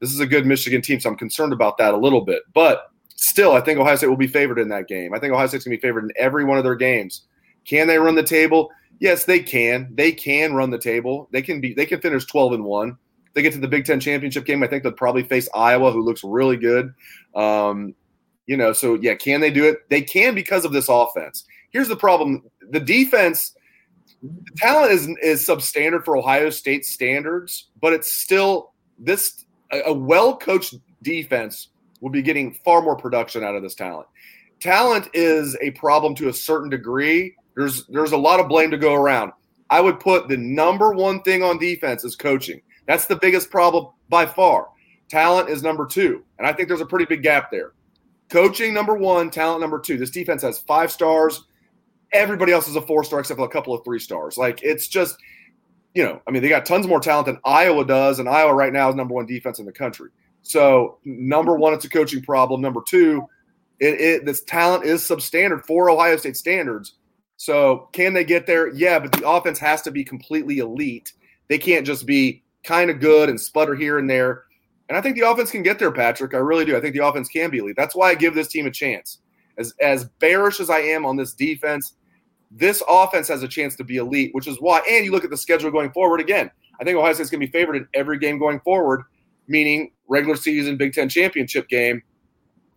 This 0.00 0.12
is 0.12 0.20
a 0.20 0.26
good 0.26 0.46
Michigan 0.46 0.82
team, 0.82 0.98
so 0.98 1.10
I'm 1.10 1.16
concerned 1.16 1.52
about 1.52 1.78
that 1.78 1.94
a 1.94 1.96
little 1.96 2.22
bit. 2.22 2.42
But 2.54 2.90
still, 3.14 3.52
I 3.52 3.60
think 3.60 3.78
Ohio 3.78 3.96
State 3.96 4.08
will 4.08 4.16
be 4.16 4.26
favored 4.26 4.58
in 4.58 4.68
that 4.70 4.88
game. 4.88 5.14
I 5.14 5.18
think 5.18 5.32
Ohio 5.32 5.46
State's 5.46 5.64
gonna 5.64 5.76
be 5.76 5.80
favored 5.80 6.04
in 6.04 6.10
every 6.16 6.44
one 6.44 6.58
of 6.58 6.64
their 6.64 6.74
games. 6.74 7.26
Can 7.64 7.86
they 7.86 7.98
run 7.98 8.14
the 8.14 8.22
table? 8.22 8.70
Yes, 8.98 9.24
they 9.24 9.40
can. 9.40 9.88
They 9.94 10.12
can 10.12 10.54
run 10.54 10.70
the 10.70 10.78
table. 10.78 11.28
They 11.32 11.42
can 11.42 11.60
be. 11.60 11.74
They 11.74 11.86
can 11.86 12.00
finish 12.00 12.24
twelve 12.24 12.52
and 12.52 12.64
one. 12.64 12.96
They 13.34 13.42
get 13.42 13.52
to 13.54 13.60
the 13.60 13.68
Big 13.68 13.84
Ten 13.84 14.00
championship 14.00 14.44
game. 14.44 14.62
I 14.62 14.66
think 14.66 14.82
they'll 14.82 14.92
probably 14.92 15.22
face 15.22 15.48
Iowa, 15.54 15.90
who 15.90 16.02
looks 16.02 16.22
really 16.24 16.56
good. 16.56 16.92
Um, 17.34 17.94
you 18.52 18.58
know, 18.58 18.74
so 18.74 18.98
yeah, 19.00 19.14
can 19.14 19.40
they 19.40 19.50
do 19.50 19.64
it? 19.64 19.88
They 19.88 20.02
can 20.02 20.34
because 20.34 20.66
of 20.66 20.74
this 20.74 20.90
offense. 20.90 21.46
Here's 21.70 21.88
the 21.88 21.96
problem: 21.96 22.42
the 22.68 22.80
defense 22.80 23.56
the 24.22 24.52
talent 24.58 24.92
is 24.92 25.08
is 25.22 25.46
substandard 25.46 26.04
for 26.04 26.18
Ohio 26.18 26.50
State 26.50 26.84
standards, 26.84 27.70
but 27.80 27.94
it's 27.94 28.12
still 28.12 28.72
this 28.98 29.46
a, 29.72 29.80
a 29.86 29.92
well 29.94 30.36
coached 30.36 30.74
defense 31.00 31.68
will 32.02 32.10
be 32.10 32.20
getting 32.20 32.52
far 32.52 32.82
more 32.82 32.94
production 32.94 33.42
out 33.42 33.54
of 33.54 33.62
this 33.62 33.74
talent. 33.74 34.06
Talent 34.60 35.08
is 35.14 35.56
a 35.62 35.70
problem 35.70 36.14
to 36.16 36.28
a 36.28 36.32
certain 36.32 36.68
degree, 36.68 37.34
there's 37.56 37.86
there's 37.86 38.12
a 38.12 38.18
lot 38.18 38.38
of 38.38 38.48
blame 38.48 38.70
to 38.70 38.78
go 38.78 38.92
around. 38.92 39.32
I 39.70 39.80
would 39.80 39.98
put 39.98 40.28
the 40.28 40.36
number 40.36 40.92
one 40.92 41.22
thing 41.22 41.42
on 41.42 41.58
defense 41.58 42.04
is 42.04 42.16
coaching. 42.16 42.60
That's 42.86 43.06
the 43.06 43.16
biggest 43.16 43.50
problem 43.50 43.88
by 44.10 44.26
far. 44.26 44.68
Talent 45.08 45.48
is 45.48 45.62
number 45.62 45.86
two, 45.86 46.22
and 46.38 46.46
I 46.46 46.52
think 46.52 46.68
there's 46.68 46.82
a 46.82 46.86
pretty 46.86 47.06
big 47.06 47.22
gap 47.22 47.50
there. 47.50 47.72
Coaching 48.32 48.72
number 48.72 48.96
one, 48.96 49.28
talent 49.28 49.60
number 49.60 49.78
two. 49.78 49.98
This 49.98 50.08
defense 50.08 50.40
has 50.40 50.58
five 50.58 50.90
stars. 50.90 51.44
Everybody 52.14 52.50
else 52.50 52.66
is 52.66 52.76
a 52.76 52.80
four 52.80 53.04
star 53.04 53.20
except 53.20 53.36
for 53.36 53.44
a 53.44 53.50
couple 53.50 53.74
of 53.74 53.84
three 53.84 53.98
stars. 53.98 54.38
Like 54.38 54.62
it's 54.62 54.88
just, 54.88 55.18
you 55.94 56.02
know, 56.02 56.22
I 56.26 56.30
mean, 56.30 56.42
they 56.42 56.48
got 56.48 56.64
tons 56.64 56.86
more 56.86 56.98
talent 56.98 57.26
than 57.26 57.38
Iowa 57.44 57.84
does, 57.84 58.20
and 58.20 58.30
Iowa 58.30 58.54
right 58.54 58.72
now 58.72 58.88
is 58.88 58.94
number 58.94 59.12
one 59.12 59.26
defense 59.26 59.58
in 59.58 59.66
the 59.66 59.72
country. 59.72 60.08
So 60.40 60.96
number 61.04 61.56
one, 61.56 61.74
it's 61.74 61.84
a 61.84 61.90
coaching 61.90 62.22
problem. 62.22 62.62
Number 62.62 62.80
two, 62.88 63.28
it, 63.80 64.00
it 64.00 64.24
this 64.24 64.42
talent 64.44 64.86
is 64.86 65.02
substandard 65.02 65.66
for 65.66 65.90
Ohio 65.90 66.16
State 66.16 66.38
standards. 66.38 66.94
So 67.36 67.90
can 67.92 68.14
they 68.14 68.24
get 68.24 68.46
there? 68.46 68.72
Yeah, 68.72 68.98
but 68.98 69.12
the 69.12 69.28
offense 69.28 69.58
has 69.58 69.82
to 69.82 69.90
be 69.90 70.04
completely 70.04 70.60
elite. 70.60 71.12
They 71.48 71.58
can't 71.58 71.86
just 71.86 72.06
be 72.06 72.42
kind 72.64 72.90
of 72.90 72.98
good 72.98 73.28
and 73.28 73.38
sputter 73.38 73.74
here 73.74 73.98
and 73.98 74.08
there. 74.08 74.44
And 74.92 74.98
I 74.98 75.00
think 75.00 75.16
the 75.16 75.26
offense 75.26 75.50
can 75.50 75.62
get 75.62 75.78
there, 75.78 75.90
Patrick. 75.90 76.34
I 76.34 76.36
really 76.36 76.66
do. 76.66 76.76
I 76.76 76.80
think 76.82 76.94
the 76.94 77.02
offense 77.02 77.26
can 77.26 77.48
be 77.48 77.56
elite. 77.56 77.76
That's 77.78 77.96
why 77.96 78.10
I 78.10 78.14
give 78.14 78.34
this 78.34 78.48
team 78.48 78.66
a 78.66 78.70
chance. 78.70 79.20
As 79.56 79.72
as 79.80 80.04
bearish 80.04 80.60
as 80.60 80.68
I 80.68 80.80
am 80.80 81.06
on 81.06 81.16
this 81.16 81.32
defense, 81.32 81.94
this 82.50 82.82
offense 82.86 83.26
has 83.28 83.42
a 83.42 83.48
chance 83.48 83.74
to 83.76 83.84
be 83.84 83.96
elite, 83.96 84.34
which 84.34 84.46
is 84.46 84.58
why. 84.60 84.82
And 84.86 85.02
you 85.02 85.10
look 85.10 85.24
at 85.24 85.30
the 85.30 85.36
schedule 85.38 85.70
going 85.70 85.92
forward 85.92 86.20
again. 86.20 86.50
I 86.78 86.84
think 86.84 86.98
Ohio 86.98 87.14
State's 87.14 87.30
going 87.30 87.40
to 87.40 87.46
be 87.46 87.50
favored 87.50 87.76
in 87.76 87.88
every 87.94 88.18
game 88.18 88.38
going 88.38 88.60
forward, 88.60 89.04
meaning 89.48 89.92
regular 90.08 90.36
season 90.36 90.76
Big 90.76 90.92
Ten 90.92 91.08
championship 91.08 91.70
game. 91.70 92.02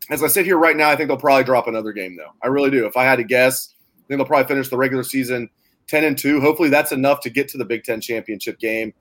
As 0.10 0.24
I 0.24 0.28
sit 0.28 0.46
here 0.46 0.58
right 0.58 0.78
now, 0.78 0.90
I 0.90 0.96
think 0.96 1.10
they'll 1.10 1.18
probably 1.18 1.44
drop 1.44 1.68
another 1.68 1.92
game, 1.92 2.16
though. 2.16 2.32
I 2.42 2.48
really 2.48 2.72
do. 2.72 2.86
If 2.86 2.96
I 2.96 3.04
had 3.04 3.18
to 3.18 3.26
guess, 3.26 3.74
I 3.98 4.08
think 4.08 4.20
they'll 4.20 4.26
probably 4.26 4.48
finish 4.48 4.70
the 4.70 4.78
regular 4.78 5.04
season 5.04 5.50
10 5.88 6.06
and 6.06 6.18
2. 6.18 6.40
Hopefully, 6.40 6.70
that's 6.70 6.94
enough 6.94 7.20
to 7.24 7.30
get 7.30 7.50
to 7.50 7.58
the 7.58 7.66
Big 7.66 7.84
Ten 7.84 8.00
championship 8.00 8.58
game. 8.58 8.94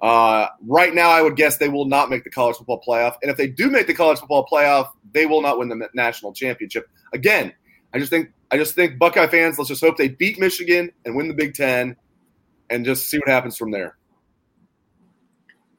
Uh, 0.00 0.46
right 0.66 0.94
now, 0.94 1.10
I 1.10 1.20
would 1.20 1.36
guess 1.36 1.58
they 1.58 1.68
will 1.68 1.84
not 1.84 2.08
make 2.08 2.24
the 2.24 2.30
college 2.30 2.56
football 2.56 2.82
playoff. 2.86 3.16
And 3.22 3.30
if 3.30 3.36
they 3.36 3.46
do 3.46 3.70
make 3.70 3.86
the 3.86 3.94
college 3.94 4.18
football 4.18 4.46
playoff, 4.50 4.90
they 5.12 5.26
will 5.26 5.42
not 5.42 5.58
win 5.58 5.68
the 5.68 5.88
national 5.94 6.32
championship. 6.32 6.88
Again, 7.12 7.52
I 7.92 7.98
just 7.98 8.10
think 8.10 8.32
I 8.50 8.56
just 8.56 8.74
think 8.74 8.98
Buckeye 8.98 9.26
fans, 9.26 9.58
let's 9.58 9.68
just 9.68 9.82
hope 9.82 9.96
they 9.96 10.08
beat 10.08 10.38
Michigan 10.38 10.90
and 11.04 11.14
win 11.14 11.28
the 11.28 11.34
Big 11.34 11.54
Ten 11.54 11.96
and 12.70 12.84
just 12.84 13.08
see 13.08 13.18
what 13.18 13.28
happens 13.28 13.56
from 13.56 13.70
there. 13.70 13.96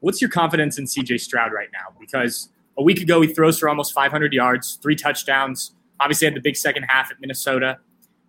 What's 0.01 0.21
your 0.21 0.29
confidence 0.29 0.77
in 0.77 0.85
CJ 0.85 1.19
Stroud 1.19 1.51
right 1.53 1.69
now? 1.73 1.95
Because 1.99 2.49
a 2.77 2.83
week 2.83 3.01
ago 3.01 3.21
he 3.21 3.33
throws 3.33 3.59
for 3.59 3.69
almost 3.69 3.93
500 3.93 4.33
yards, 4.33 4.79
three 4.81 4.95
touchdowns. 4.95 5.73
Obviously 5.99 6.25
had 6.25 6.35
the 6.35 6.41
big 6.41 6.55
second 6.55 6.83
half 6.83 7.11
at 7.11 7.19
Minnesota. 7.19 7.79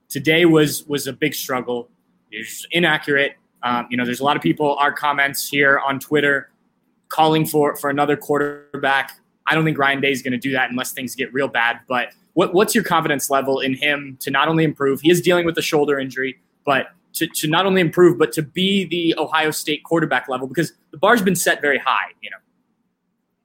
Today 0.09 0.45
was 0.45 0.85
was 0.87 1.07
a 1.07 1.13
big 1.13 1.35
struggle. 1.35 1.89
It 2.31 2.39
was 2.39 2.67
inaccurate. 2.71 3.37
Um, 3.63 3.87
you 3.91 3.97
know, 3.97 4.05
there's 4.05 4.21
a 4.21 4.25
lot 4.25 4.37
of 4.37 4.43
people. 4.43 4.77
Our 4.77 4.93
comments 4.93 5.49
here 5.49 5.79
on 5.79 6.01
Twitter 6.01 6.51
calling 7.09 7.47
for 7.47 7.77
for 7.77 7.91
another 7.91 8.17
quarterback 8.17 9.13
I 9.47 9.55
don't 9.55 9.65
think 9.65 9.79
Ryan 9.79 10.01
Day 10.01 10.13
is 10.13 10.23
going 10.23 10.33
to 10.33 10.39
do 10.39 10.53
that 10.53 10.71
unless 10.71 10.93
things 10.93 11.15
get 11.15 11.33
real 11.33 11.49
bad. 11.49 11.81
But 11.89 12.15
what, 12.35 12.55
what's 12.55 12.75
your 12.75 12.85
confidence 12.85 13.31
level 13.31 13.61
in 13.61 13.75
him 13.75 14.17
to 14.21 14.31
not 14.31 14.49
only 14.49 14.65
improve? 14.65 15.01
He 15.01 15.11
is 15.11 15.21
dealing 15.21 15.45
with 15.45 15.59
a 15.59 15.63
shoulder 15.63 15.99
injury, 15.99 16.41
but 16.65 16.89
to, 17.15 17.27
to 17.27 17.49
not 17.49 17.67
only 17.67 17.81
improve, 17.81 18.19
but 18.19 18.33
to 18.33 18.43
be 18.43 18.85
the 18.85 19.15
Ohio 19.19 19.51
State 19.51 19.85
quarterback 19.85 20.29
level 20.29 20.47
because 20.47 20.73
the 20.91 20.99
bar's 20.99 21.23
been 21.23 21.37
set 21.37 21.61
very 21.61 21.79
high. 21.79 22.13
You 22.23 22.31
know, 22.31 22.39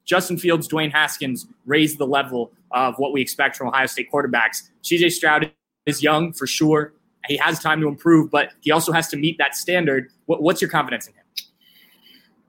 Justin 0.06 0.38
Fields, 0.38 0.68
Dwayne 0.68 0.92
Haskins 0.92 1.48
raised 1.66 1.98
the 1.98 2.08
level 2.08 2.52
of 2.72 2.96
what 2.98 3.12
we 3.12 3.22
expect 3.22 3.58
from 3.58 3.68
Ohio 3.68 3.88
State 3.88 4.10
quarterbacks. 4.12 4.70
CJ 4.84 5.12
Stroud 5.12 5.52
is 5.86 6.02
young 6.02 6.32
for 6.32 6.48
sure. 6.48 6.94
He 7.28 7.38
has 7.38 7.60
time 7.60 7.82
to 7.82 7.88
improve, 7.88 8.32
but 8.32 8.52
he 8.62 8.72
also 8.72 8.92
has 8.92 9.08
to 9.10 9.18
meet 9.18 9.38
that 9.38 9.56
standard. 9.56 10.10
What, 10.26 10.42
what's 10.42 10.62
your 10.62 10.70
confidence 10.70 11.08
in 11.08 11.14
him? 11.14 11.24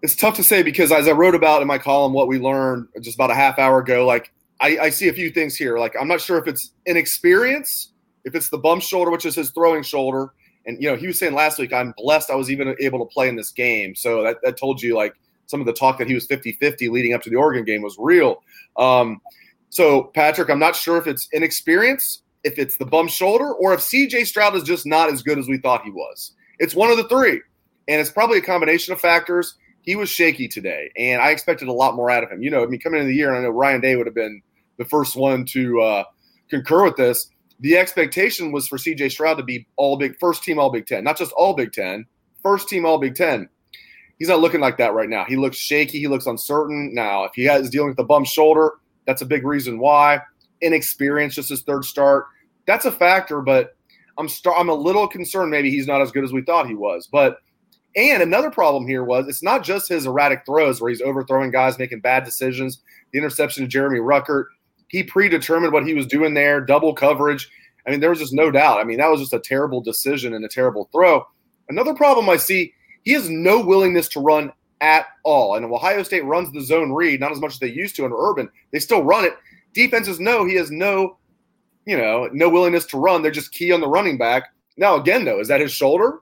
It's 0.03 0.15
tough 0.15 0.37
to 0.37 0.45
say 0.45 0.63
because 0.63 0.93
as 0.93 1.09
I 1.09 1.13
wrote 1.13 1.35
about 1.35 1.63
in 1.63 1.69
my 1.69 1.79
column, 1.79 2.13
what 2.13 2.29
we 2.29 2.39
learned 2.39 2.89
just 3.01 3.17
about 3.17 3.31
a 3.31 3.35
half 3.35 3.59
hour 3.59 3.81
ago, 3.81 4.07
like 4.07 4.33
I, 4.61 4.79
I 4.79 4.91
see 4.91 5.09
a 5.09 5.13
few 5.13 5.31
things 5.31 5.57
here. 5.57 5.79
Like 5.79 5.95
I'm 6.01 6.07
not 6.07 6.21
sure 6.21 6.39
if 6.39 6.47
it's 6.47 6.73
inexperience, 6.87 7.93
if 8.25 8.35
it's 8.35 8.49
the 8.49 8.59
bump 8.59 8.83
shoulder, 8.83 9.11
which 9.11 9.27
is 9.27 9.35
his 9.35 9.51
throwing 9.51 9.83
shoulder. 9.83 10.33
And 10.67 10.81
you 10.81 10.91
know, 10.91 10.97
he 10.97 11.07
was 11.07 11.19
saying 11.19 11.35
last 11.35 11.59
week, 11.59 11.73
I'm 11.73 11.95
blessed 11.97 12.31
I 12.31 12.37
was 12.37 12.51
even 12.51 12.77
able 12.81 12.99
to 13.01 13.13
play 13.13 13.29
in 13.29 13.37
this 13.37 13.51
game. 13.51 13.95
So 13.97 14.23
that, 14.23 14.37
that 14.45 14.57
told 14.57 14.81
you 14.81 14.95
like 14.95 15.15
some 15.47 15.61
of 15.61 15.67
the 15.67 15.73
talk 15.73 15.99
that 15.99 16.07
he 16.07 16.15
was 16.15 16.29
50-50 16.29 16.91
leading 16.91 17.15
up 17.15 17.23
to 17.23 17.31
the 17.31 17.37
Oregon 17.37 17.65
game 17.65 17.83
was 17.83 17.97
real. 17.99 18.43
Um, 18.77 19.21
so 19.71 20.05
Patrick, 20.15 20.51
I'm 20.51 20.59
not 20.59 20.77
sure 20.77 20.99
if 20.99 21.07
it's 21.07 21.29
inexperience, 21.33 22.23
if 22.45 22.59
it's 22.59 22.76
the 22.76 22.87
bum 22.87 23.09
shoulder, 23.09 23.52
or 23.54 23.75
if 23.75 23.80
CJ 23.80 24.26
Stroud 24.26 24.54
is 24.54 24.62
just 24.62 24.87
not 24.87 25.12
as 25.12 25.23
good 25.23 25.38
as 25.38 25.49
we 25.49 25.59
thought 25.59 25.85
he 25.85 25.90
was. 25.90 26.33
It's 26.59 26.75
one 26.75 26.90
of 26.90 26.97
the 26.97 27.09
three. 27.09 27.40
And 27.88 28.00
it's 28.00 28.11
probably 28.11 28.38
a 28.38 28.42
combination 28.42 28.92
of 28.92 29.00
factors. 29.00 29.57
He 29.83 29.97
was 29.97 30.11
shaky 30.11 30.49
today, 30.49 30.90
and 30.99 31.23
I 31.23 31.30
expected 31.30 31.68
a 31.68 31.73
lot 31.73 31.97
more 31.97 32.11
out 32.11 32.23
of 32.23 32.30
him. 32.30 32.42
You 32.42 32.50
know, 32.50 32.62
I 32.62 32.66
mean, 32.66 32.80
coming 32.80 33.00
into 33.00 33.09
the 33.09 33.16
year, 33.16 33.30
and 33.30 33.38
I 33.38 33.42
know 33.42 33.50
Ryan 33.50 33.80
Day 33.80 33.97
would 33.97 34.07
have 34.07 34.14
been 34.14 34.42
the 34.76 34.85
first 34.85 35.16
one 35.16 35.47
to 35.47 35.80
uh, 35.80 36.04
concur 36.50 36.85
with 36.85 36.97
this. 36.97 37.30
The 37.61 37.78
expectation 37.78 38.52
was 38.52 38.68
for 38.68 38.76
CJ 38.76 39.11
Stroud 39.11 39.38
to 39.38 39.42
be 39.42 39.66
all 39.76 39.97
big, 39.97 40.18
first 40.21 40.42
team 40.45 40.59
all 40.59 40.71
Big 40.71 40.87
Ten, 40.87 41.04
not 41.04 41.16
just 41.16 41.33
all 41.33 41.54
Big 41.54 41.73
Ten, 41.73 42.04
first 42.42 42.68
team 42.68 42.85
all 42.85 42.99
Big 42.99 43.14
Ten. 43.14 43.49
He's 44.18 44.28
not 44.28 44.40
looking 44.40 44.61
like 44.61 44.76
that 44.78 44.95
right 44.95 45.09
now. 45.09 45.25
He 45.25 45.37
looks 45.37 45.57
shaky. 45.57 45.99
He 45.99 46.09
looks 46.09 46.26
uncertain. 46.26 46.92
Now, 46.92 47.25
if 47.25 47.33
he 47.35 47.45
has 47.45 47.71
dealing 47.71 47.90
with 47.90 47.99
a 47.99 48.04
bum 48.04 48.25
shoulder, 48.25 48.73
that's 49.07 49.23
a 49.23 49.26
big 49.26 49.47
reason 49.47 49.78
why. 49.78 50.21
Inexperience, 50.61 51.35
just 51.35 51.50
his 51.50 51.62
third 51.62 51.85
start, 51.85 52.27
that's 52.67 52.85
a 52.85 52.93
factor. 52.93 53.41
But 53.41 53.77
I'm 54.19 54.29
st- 54.29 54.55
I'm 54.57 54.69
a 54.69 54.75
little 54.75 55.09
concerned. 55.09 55.50
Maybe 55.50 55.71
he's 55.71 55.87
not 55.87 56.00
as 56.00 56.11
good 56.11 56.25
as 56.25 56.33
we 56.33 56.43
thought 56.43 56.69
he 56.69 56.75
was. 56.75 57.09
But 57.11 57.38
and 57.97 58.23
another 58.23 58.50
problem 58.50 58.87
here 58.87 59.05
was 59.05 59.27
it's 59.29 59.43
not 59.43 59.65
just 59.65 59.88
his 59.88 60.07
erratic 60.07 60.45
throws 60.47 60.81
where 60.81 60.91
he's 60.91 61.00
overthrowing 61.00 61.50
guys, 61.50 61.79
making 61.79 62.00
bad 62.00 62.25
decisions. 62.25 62.81
The 63.12 63.19
interception 63.19 63.65
of 63.65 63.71
Jeremy 63.71 64.00
Ruckert, 64.00 64.45
he 64.88 65.03
predetermined 65.03 65.73
what 65.73 65.87
he 65.87 65.95
was 65.95 66.07
doing 66.07 66.35
there, 66.35 66.61
double 66.61 66.95
coverage. 66.95 67.50
I 67.87 67.91
mean, 67.91 68.00
there 68.00 68.11
was 68.11 68.19
just 68.19 68.35
no 68.35 68.50
doubt. 68.50 68.81
I 68.81 68.85
mean, 68.85 68.99
that 68.99 69.11
was 69.11 69.21
just 69.21 69.33
a 69.33 69.41
terrible 69.41 69.81
decision 69.81 70.35
and 70.35 70.45
a 70.45 70.49
terrible 70.49 70.88
throw. 70.93 71.27
Another 71.71 71.95
problem 71.95 72.29
I 72.29 72.37
see, 72.37 72.73
he 73.05 73.12
has 73.12 73.31
no 73.31 73.61
willingness 73.61 74.09
to 74.09 74.21
run 74.21 74.53
at 74.81 75.07
all. 75.25 75.57
And 75.57 75.65
Ohio 75.65 76.03
State 76.03 76.25
runs 76.25 76.53
the 76.53 76.61
zone 76.61 76.93
read, 76.93 77.21
not 77.21 77.33
as 77.33 77.41
much 77.41 77.55
as 77.55 77.59
they 77.59 77.69
used 77.69 77.97
to 77.97 78.05
under 78.05 78.17
Urban. 78.17 78.49
They 78.73 78.79
still 78.79 79.03
run 79.03 79.25
it. 79.25 79.33
Defenses 79.75 80.21
know 80.21 80.45
he 80.45 80.55
has 80.55 80.71
no, 80.71 81.19
you 81.87 81.97
know, 81.97 82.29
no 82.33 82.49
willingness 82.49 82.87
to 82.87 82.99
run. 82.99 83.23
They're 83.23 83.31
just 83.31 83.53
key 83.53 83.73
on 83.73 83.81
the 83.81 83.89
running 83.89 84.19
back. 84.19 84.53
Now, 84.77 84.97
again, 84.97 85.25
though, 85.25 85.41
is 85.41 85.49
that 85.49 85.61
his 85.61 85.73
shoulder 85.73 86.21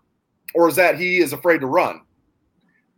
or 0.55 0.69
is 0.69 0.77
that 0.77 0.99
he 0.99 1.19
is 1.19 1.33
afraid 1.33 1.61
to 1.61 1.67
run? 1.67 2.01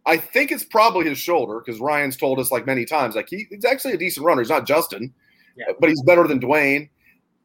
I 0.07 0.17
think 0.17 0.51
it's 0.51 0.65
probably 0.65 1.07
his 1.07 1.19
shoulder 1.19 1.61
because 1.61 1.81
Ryan's 1.81 2.17
told 2.17 2.39
us 2.39 2.51
like 2.51 2.65
many 2.65 2.87
times, 2.87 3.15
like 3.15 3.29
he, 3.29 3.47
he's 3.51 3.67
actually 3.67 3.93
a 3.93 3.99
decent 3.99 4.25
runner. 4.25 4.41
He's 4.41 4.49
not 4.49 4.67
Justin, 4.67 5.13
yeah. 5.57 5.67
but 5.79 5.91
he's 5.91 6.03
better 6.03 6.27
than 6.27 6.41
Dwayne. 6.41 6.89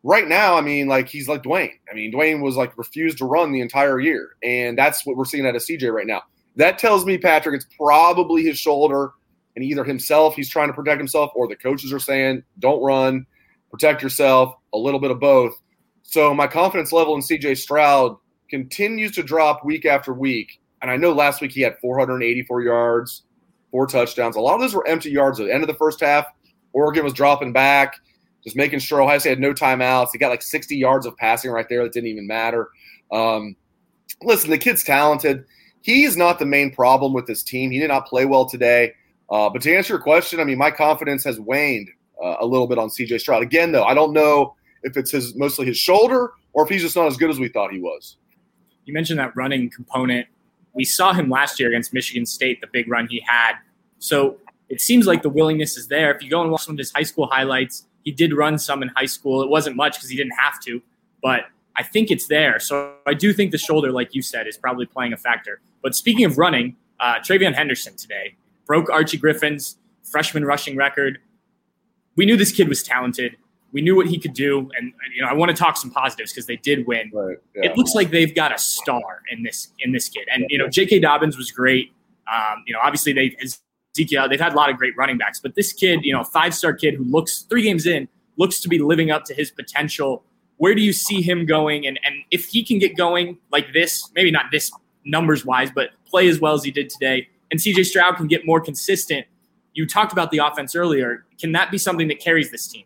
Right 0.04 0.28
now, 0.28 0.56
I 0.56 0.62
mean, 0.62 0.88
like 0.88 1.10
he's 1.10 1.28
like 1.28 1.44
Dwayne. 1.44 1.72
I 1.92 1.94
mean, 1.94 2.14
Dwayne 2.14 2.42
was 2.42 2.56
like 2.56 2.78
refused 2.78 3.18
to 3.18 3.26
run 3.26 3.52
the 3.52 3.60
entire 3.60 4.00
year, 4.00 4.36
and 4.44 4.78
that's 4.78 5.06
what 5.06 5.18
we're 5.18 5.26
seeing 5.26 5.46
out 5.46 5.56
of 5.56 5.62
CJ 5.62 5.94
right 5.94 6.08
now. 6.08 6.22
That 6.56 6.78
tells 6.78 7.06
me, 7.06 7.18
Patrick, 7.18 7.56
it's 7.56 7.68
probably 7.78 8.44
his 8.44 8.58
shoulder, 8.58 9.12
and 9.56 9.64
either 9.64 9.84
himself, 9.84 10.36
he's 10.36 10.50
trying 10.50 10.68
to 10.68 10.74
protect 10.74 11.00
himself, 11.00 11.32
or 11.36 11.48
the 11.48 11.56
coaches 11.56 11.94
are 11.94 12.00
saying, 12.00 12.44
don't 12.60 12.84
run, 12.84 13.26
protect 13.72 14.02
yourself, 14.02 14.56
a 14.74 14.78
little 14.78 15.00
bit 15.00 15.12
of 15.12 15.20
both. 15.20 15.54
So 16.04 16.34
my 16.34 16.48
confidence 16.48 16.92
level 16.92 17.16
in 17.16 17.22
CJ 17.22 17.58
Stroud 17.58 18.18
continues 18.50 19.12
to 19.14 19.24
drop 19.24 19.64
week 19.64 19.86
after 19.86 20.14
week. 20.14 20.60
And 20.82 20.92
I 20.92 20.98
know 20.98 21.14
last 21.14 21.42
week 21.42 21.52
he 21.52 21.62
had 21.62 21.78
484 21.80 22.62
yards, 22.62 23.24
four 23.72 23.88
touchdowns. 23.88 24.36
A 24.36 24.42
lot 24.42 24.56
of 24.56 24.62
those 24.62 24.74
were 24.74 24.88
empty 24.88 25.12
yards 25.12 25.40
at 25.40 25.46
the 25.46 25.54
end 25.54 25.64
of 25.64 25.68
the 25.68 25.76
first 25.76 26.02
half. 26.02 26.26
Oregon 26.74 27.04
was 27.04 27.14
dropping 27.14 27.54
back, 27.54 27.96
just 28.44 28.56
making 28.56 28.80
sure 28.80 29.02
Ohio 29.02 29.20
State 29.20 29.32
had 29.32 29.40
no 29.40 29.54
timeouts. 29.54 30.10
He 30.12 30.18
got 30.18 30.30
like 30.30 30.42
60 30.42 30.76
yards 30.76 31.06
of 31.06 31.16
passing 31.18 31.52
right 31.52 31.68
there 31.70 31.84
that 31.84 31.94
didn't 31.94 32.10
even 32.10 32.28
matter. 32.28 32.70
Um, 33.12 33.56
listen, 34.22 34.50
the 34.50 34.58
kid's 34.58 34.84
talented 34.84 35.46
he's 35.84 36.18
not 36.18 36.40
the 36.40 36.46
main 36.46 36.72
problem 36.72 37.14
with 37.14 37.28
this 37.28 37.44
team. 37.44 37.70
He 37.70 37.80
did 37.80 37.90
not 37.90 38.08
play 38.08 38.26
well 38.26 38.46
today. 38.46 38.94
Uh, 39.34 39.50
but 39.50 39.64
to 39.64 39.76
answer 39.76 39.94
your 39.94 40.00
question, 40.00 40.40
I 40.40 40.44
mean, 40.44 40.60
my 40.60 40.70
confidence 40.70 41.24
has 41.24 41.40
waned 41.40 41.90
uh, 42.24 42.36
a 42.40 42.46
little 42.46 42.68
bit 42.68 42.78
on 42.78 42.90
CJ 42.90 43.20
Stroud. 43.20 43.42
Again, 43.42 43.72
though, 43.72 43.84
I 43.84 43.96
don't 43.96 44.14
know 44.14 44.54
if 44.84 44.96
it's 44.96 45.10
his 45.10 45.36
mostly 45.36 45.66
his 45.66 45.76
shoulder 45.76 46.34
or 46.54 46.64
if 46.64 46.70
he's 46.70 46.84
just 46.84 46.96
not 46.96 47.08
as 47.08 47.18
good 47.18 47.32
as 47.32 47.40
we 47.40 47.48
thought 47.48 47.72
he 47.72 47.80
was. 47.80 48.18
You 48.86 48.94
mentioned 48.94 49.18
that 49.18 49.36
running 49.36 49.72
component. 49.72 50.28
We 50.74 50.84
saw 50.86 51.14
him 51.14 51.32
last 51.32 51.60
year 51.60 51.70
against 51.70 51.96
Michigan 51.96 52.28
State, 52.28 52.62
the 52.62 52.68
big 52.68 52.88
run 52.88 53.08
he 53.08 53.24
had. 53.26 53.54
So 53.98 54.38
it 54.70 54.82
seems 54.82 55.08
like 55.08 55.24
the 55.24 55.30
willingness 55.30 55.78
is 55.78 55.88
there. 55.88 56.14
If 56.14 56.22
you 56.22 56.30
go 56.30 56.44
and 56.44 56.52
watch 56.52 56.66
some 56.66 56.76
of 56.76 56.78
his 56.78 56.92
high 56.92 57.02
school 57.02 57.26
highlights, 57.26 57.88
he 58.04 58.12
did 58.12 58.36
run 58.36 58.60
some 58.60 58.84
in 58.84 58.90
high 58.90 59.08
school. 59.08 59.42
It 59.42 59.50
wasn't 59.50 59.76
much 59.76 59.96
because 59.96 60.10
he 60.12 60.16
didn't 60.16 60.38
have 60.38 60.60
to, 60.66 60.80
but 61.24 61.46
I 61.76 61.82
think 61.82 62.12
it's 62.12 62.28
there. 62.28 62.60
So 62.60 62.94
I 63.08 63.16
do 63.16 63.34
think 63.34 63.50
the 63.50 63.58
shoulder, 63.58 63.92
like 63.92 64.14
you 64.14 64.22
said, 64.22 64.46
is 64.46 64.58
probably 64.58 64.86
playing 64.86 65.14
a 65.14 65.18
factor. 65.18 65.60
But 65.82 65.96
speaking 65.96 66.26
of 66.26 66.38
running, 66.38 66.76
uh, 67.00 67.16
TreVeyon 67.16 67.56
Henderson 67.56 67.96
today 67.96 68.36
broke 68.66 68.90
Archie 68.90 69.18
Griffin's 69.18 69.78
freshman 70.04 70.46
rushing 70.46 70.76
record. 70.76 71.20
We 72.16 72.26
knew 72.26 72.38
this 72.38 72.52
kid 72.52 72.70
was 72.70 72.84
talented. 72.84 73.38
We 73.72 73.82
knew 73.82 73.96
what 73.96 74.06
he 74.06 74.20
could 74.20 74.34
do, 74.34 74.70
and 74.78 74.94
you 75.16 75.24
know 75.24 75.28
I 75.28 75.34
want 75.34 75.50
to 75.50 75.58
talk 75.58 75.78
some 75.78 75.90
positives 75.90 76.32
because 76.32 76.46
they 76.46 76.58
did 76.58 76.86
win. 76.86 77.10
Right, 77.12 77.38
yeah. 77.56 77.72
It 77.72 77.78
looks 77.78 77.96
like 77.96 78.12
they've 78.12 78.34
got 78.34 78.54
a 78.54 78.58
star 78.60 79.22
in 79.32 79.42
this 79.42 79.70
in 79.80 79.92
this 79.92 80.10
kid, 80.10 80.28
and 80.32 80.46
you 80.50 80.60
know 80.60 80.68
J.K. 80.68 81.00
Dobbins 81.00 81.38
was 81.38 81.50
great. 81.50 81.92
Um, 82.32 82.64
you 82.68 82.74
know, 82.74 82.80
obviously 82.84 83.14
they 83.14 83.36
Ezekiel 83.96 84.30
they've 84.30 84.40
had 84.40 84.54
a 84.54 84.56
lot 84.56 84.70
of 84.70 84.78
great 84.78 84.96
running 84.96 85.18
backs, 85.18 85.40
but 85.40 85.56
this 85.56 85.74
kid, 85.74 86.02
you 86.04 86.14
know, 86.14 86.24
five 86.24 86.54
star 86.54 86.74
kid 86.74 86.94
who 86.94 87.04
looks 87.04 87.46
three 87.50 87.64
games 87.64 87.88
in 87.88 88.08
looks 88.38 88.60
to 88.60 88.70
be 88.70 88.78
living 88.80 89.10
up 89.10 89.24
to 89.26 89.34
his 89.34 89.50
potential. 89.50 90.24
Where 90.58 90.76
do 90.76 90.82
you 90.82 90.94
see 90.94 91.22
him 91.24 91.46
going? 91.48 91.88
And 91.88 92.00
and 92.04 92.16
if 92.30 92.46
he 92.46 92.64
can 92.64 92.78
get 92.78 92.96
going 92.96 93.40
like 93.52 93.74
this, 93.74 94.12
maybe 94.14 94.30
not 94.30 94.46
this 94.52 94.72
numbers 95.04 95.46
wise, 95.46 95.72
but 95.72 95.90
play 96.06 96.28
as 96.28 96.40
well 96.40 96.54
as 96.54 96.64
he 96.64 96.72
did 96.72 96.90
today, 96.90 97.28
and 97.54 97.60
CJ 97.60 97.86
Stroud 97.86 98.16
can 98.18 98.26
get 98.26 98.48
more 98.48 98.60
consistent. 98.60 99.28
You 99.74 99.86
talked 99.86 100.12
about 100.12 100.32
the 100.32 100.40
offense 100.40 100.76
earlier. 100.76 101.26
Can 101.40 101.52
that 101.52 101.70
be 101.70 101.78
something 101.78 102.08
that 102.08 102.20
carries 102.20 102.50
this 102.50 102.68
team? 102.68 102.86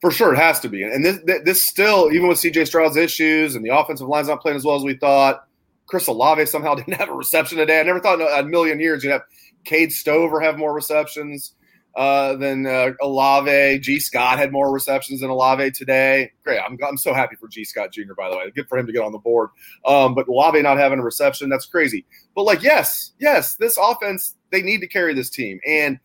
For 0.00 0.10
sure, 0.10 0.32
it 0.32 0.38
has 0.38 0.58
to 0.60 0.70
be. 0.70 0.84
And 0.84 1.04
this, 1.04 1.18
this 1.44 1.66
still, 1.66 2.10
even 2.10 2.28
with 2.28 2.38
CJ 2.38 2.66
Stroud's 2.66 2.96
issues 2.96 3.56
and 3.56 3.64
the 3.64 3.76
offensive 3.76 4.08
line's 4.08 4.28
not 4.28 4.40
playing 4.40 4.56
as 4.56 4.64
well 4.64 4.74
as 4.74 4.84
we 4.84 4.94
thought, 4.94 5.46
Chris 5.84 6.06
Olave 6.06 6.46
somehow 6.46 6.74
didn't 6.76 6.94
have 6.94 7.10
a 7.10 7.12
reception 7.12 7.58
today. 7.58 7.78
I 7.78 7.82
never 7.82 8.00
thought 8.00 8.22
in 8.22 8.26
a 8.26 8.42
million 8.42 8.80
years 8.80 9.04
you'd 9.04 9.10
have 9.10 9.24
Cade 9.66 9.92
Stover 9.92 10.40
have 10.40 10.56
more 10.56 10.72
receptions 10.72 11.52
uh, 11.96 12.36
than 12.36 12.66
uh, 12.66 12.92
Olave. 13.02 13.80
Gee 13.80 14.00
Scott 14.00 14.38
had 14.38 14.52
more 14.52 14.72
receptions 14.72 15.20
than 15.20 15.30
Olave 15.30 15.72
today. 15.72 16.32
Great. 16.44 16.60
I'm, 16.60 16.78
I'm 16.86 16.96
so 16.96 17.12
happy 17.12 17.36
for 17.36 17.48
Gee 17.48 17.64
Scott 17.64 17.92
Jr., 17.92 18.14
by 18.16 18.30
the 18.30 18.36
way. 18.36 18.50
Good 18.50 18.68
for 18.68 18.78
him 18.78 18.86
to 18.86 18.92
get 18.92 19.02
on 19.02 19.12
the 19.12 19.18
board. 19.18 19.50
Um, 19.84 20.14
but 20.14 20.28
Olave 20.28 20.60
not 20.62 20.78
having 20.78 21.00
a 21.00 21.04
reception, 21.04 21.48
that's 21.48 21.66
crazy. 21.66 22.06
But, 22.34 22.44
like, 22.44 22.62
yes, 22.62 23.12
yes, 23.18 23.56
this 23.56 23.76
offense, 23.76 24.36
they 24.50 24.62
need 24.62 24.80
to 24.80 24.86
carry 24.86 25.14
this 25.14 25.30
team. 25.30 25.60
And 25.66 25.98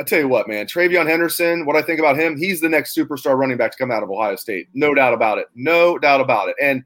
I 0.00 0.04
tell 0.04 0.20
you 0.20 0.28
what, 0.28 0.48
man, 0.48 0.66
TreVeyon 0.66 1.08
Henderson, 1.08 1.66
what 1.66 1.76
I 1.76 1.82
think 1.82 1.98
about 1.98 2.18
him, 2.18 2.36
he's 2.36 2.60
the 2.60 2.68
next 2.68 2.96
superstar 2.96 3.36
running 3.36 3.56
back 3.56 3.72
to 3.72 3.78
come 3.78 3.90
out 3.90 4.02
of 4.02 4.10
Ohio 4.10 4.36
State. 4.36 4.68
No 4.72 4.94
doubt 4.94 5.14
about 5.14 5.38
it. 5.38 5.46
No 5.54 5.98
doubt 5.98 6.20
about 6.20 6.48
it. 6.48 6.56
And 6.62 6.84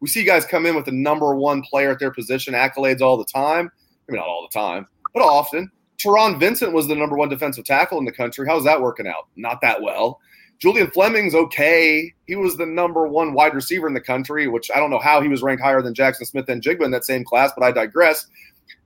we 0.00 0.08
see 0.08 0.24
guys 0.24 0.44
come 0.44 0.66
in 0.66 0.74
with 0.74 0.84
the 0.84 0.92
number 0.92 1.34
one 1.34 1.62
player 1.62 1.90
at 1.90 1.98
their 1.98 2.10
position, 2.10 2.54
accolades 2.54 3.00
all 3.00 3.16
the 3.16 3.24
time. 3.24 3.70
I 4.08 4.12
mean, 4.12 4.18
not 4.18 4.28
all 4.28 4.46
the 4.48 4.58
time, 4.58 4.86
but 5.14 5.22
often. 5.22 5.70
Taron 6.02 6.40
Vincent 6.40 6.72
was 6.72 6.88
the 6.88 6.94
number 6.94 7.16
one 7.16 7.28
defensive 7.28 7.64
tackle 7.64 7.98
in 7.98 8.04
the 8.04 8.12
country. 8.12 8.46
How's 8.46 8.64
that 8.64 8.80
working 8.80 9.06
out? 9.06 9.28
Not 9.36 9.60
that 9.60 9.82
well. 9.82 10.20
Julian 10.58 10.90
Fleming's 10.90 11.34
okay. 11.34 12.12
He 12.26 12.36
was 12.36 12.56
the 12.56 12.66
number 12.66 13.08
one 13.08 13.34
wide 13.34 13.54
receiver 13.54 13.88
in 13.88 13.94
the 13.94 14.00
country, 14.00 14.46
which 14.46 14.70
I 14.74 14.78
don't 14.78 14.90
know 14.90 14.98
how 14.98 15.20
he 15.20 15.28
was 15.28 15.42
ranked 15.42 15.62
higher 15.62 15.82
than 15.82 15.94
Jackson 15.94 16.24
Smith-Njigba 16.24 16.84
in 16.84 16.92
that 16.92 17.04
same 17.04 17.24
class, 17.24 17.50
but 17.56 17.64
I 17.64 17.72
digress. 17.72 18.26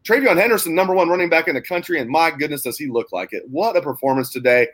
TreVeyon 0.04 0.40
Henderson, 0.40 0.75
number 0.75 0.94
one 0.94 1.08
running 1.08 1.28
back 1.28 1.49
in 1.49 1.54
the 1.54 1.61
country, 1.61 2.00
and 2.00 2.08
my 2.08 2.30
goodness, 2.30 2.62
does 2.62 2.78
he 2.78 2.87
look 2.87 3.12
like 3.12 3.32
it? 3.32 3.42
What 3.50 3.76
a 3.76 3.82
performance 3.82 4.30
today. 4.30 4.68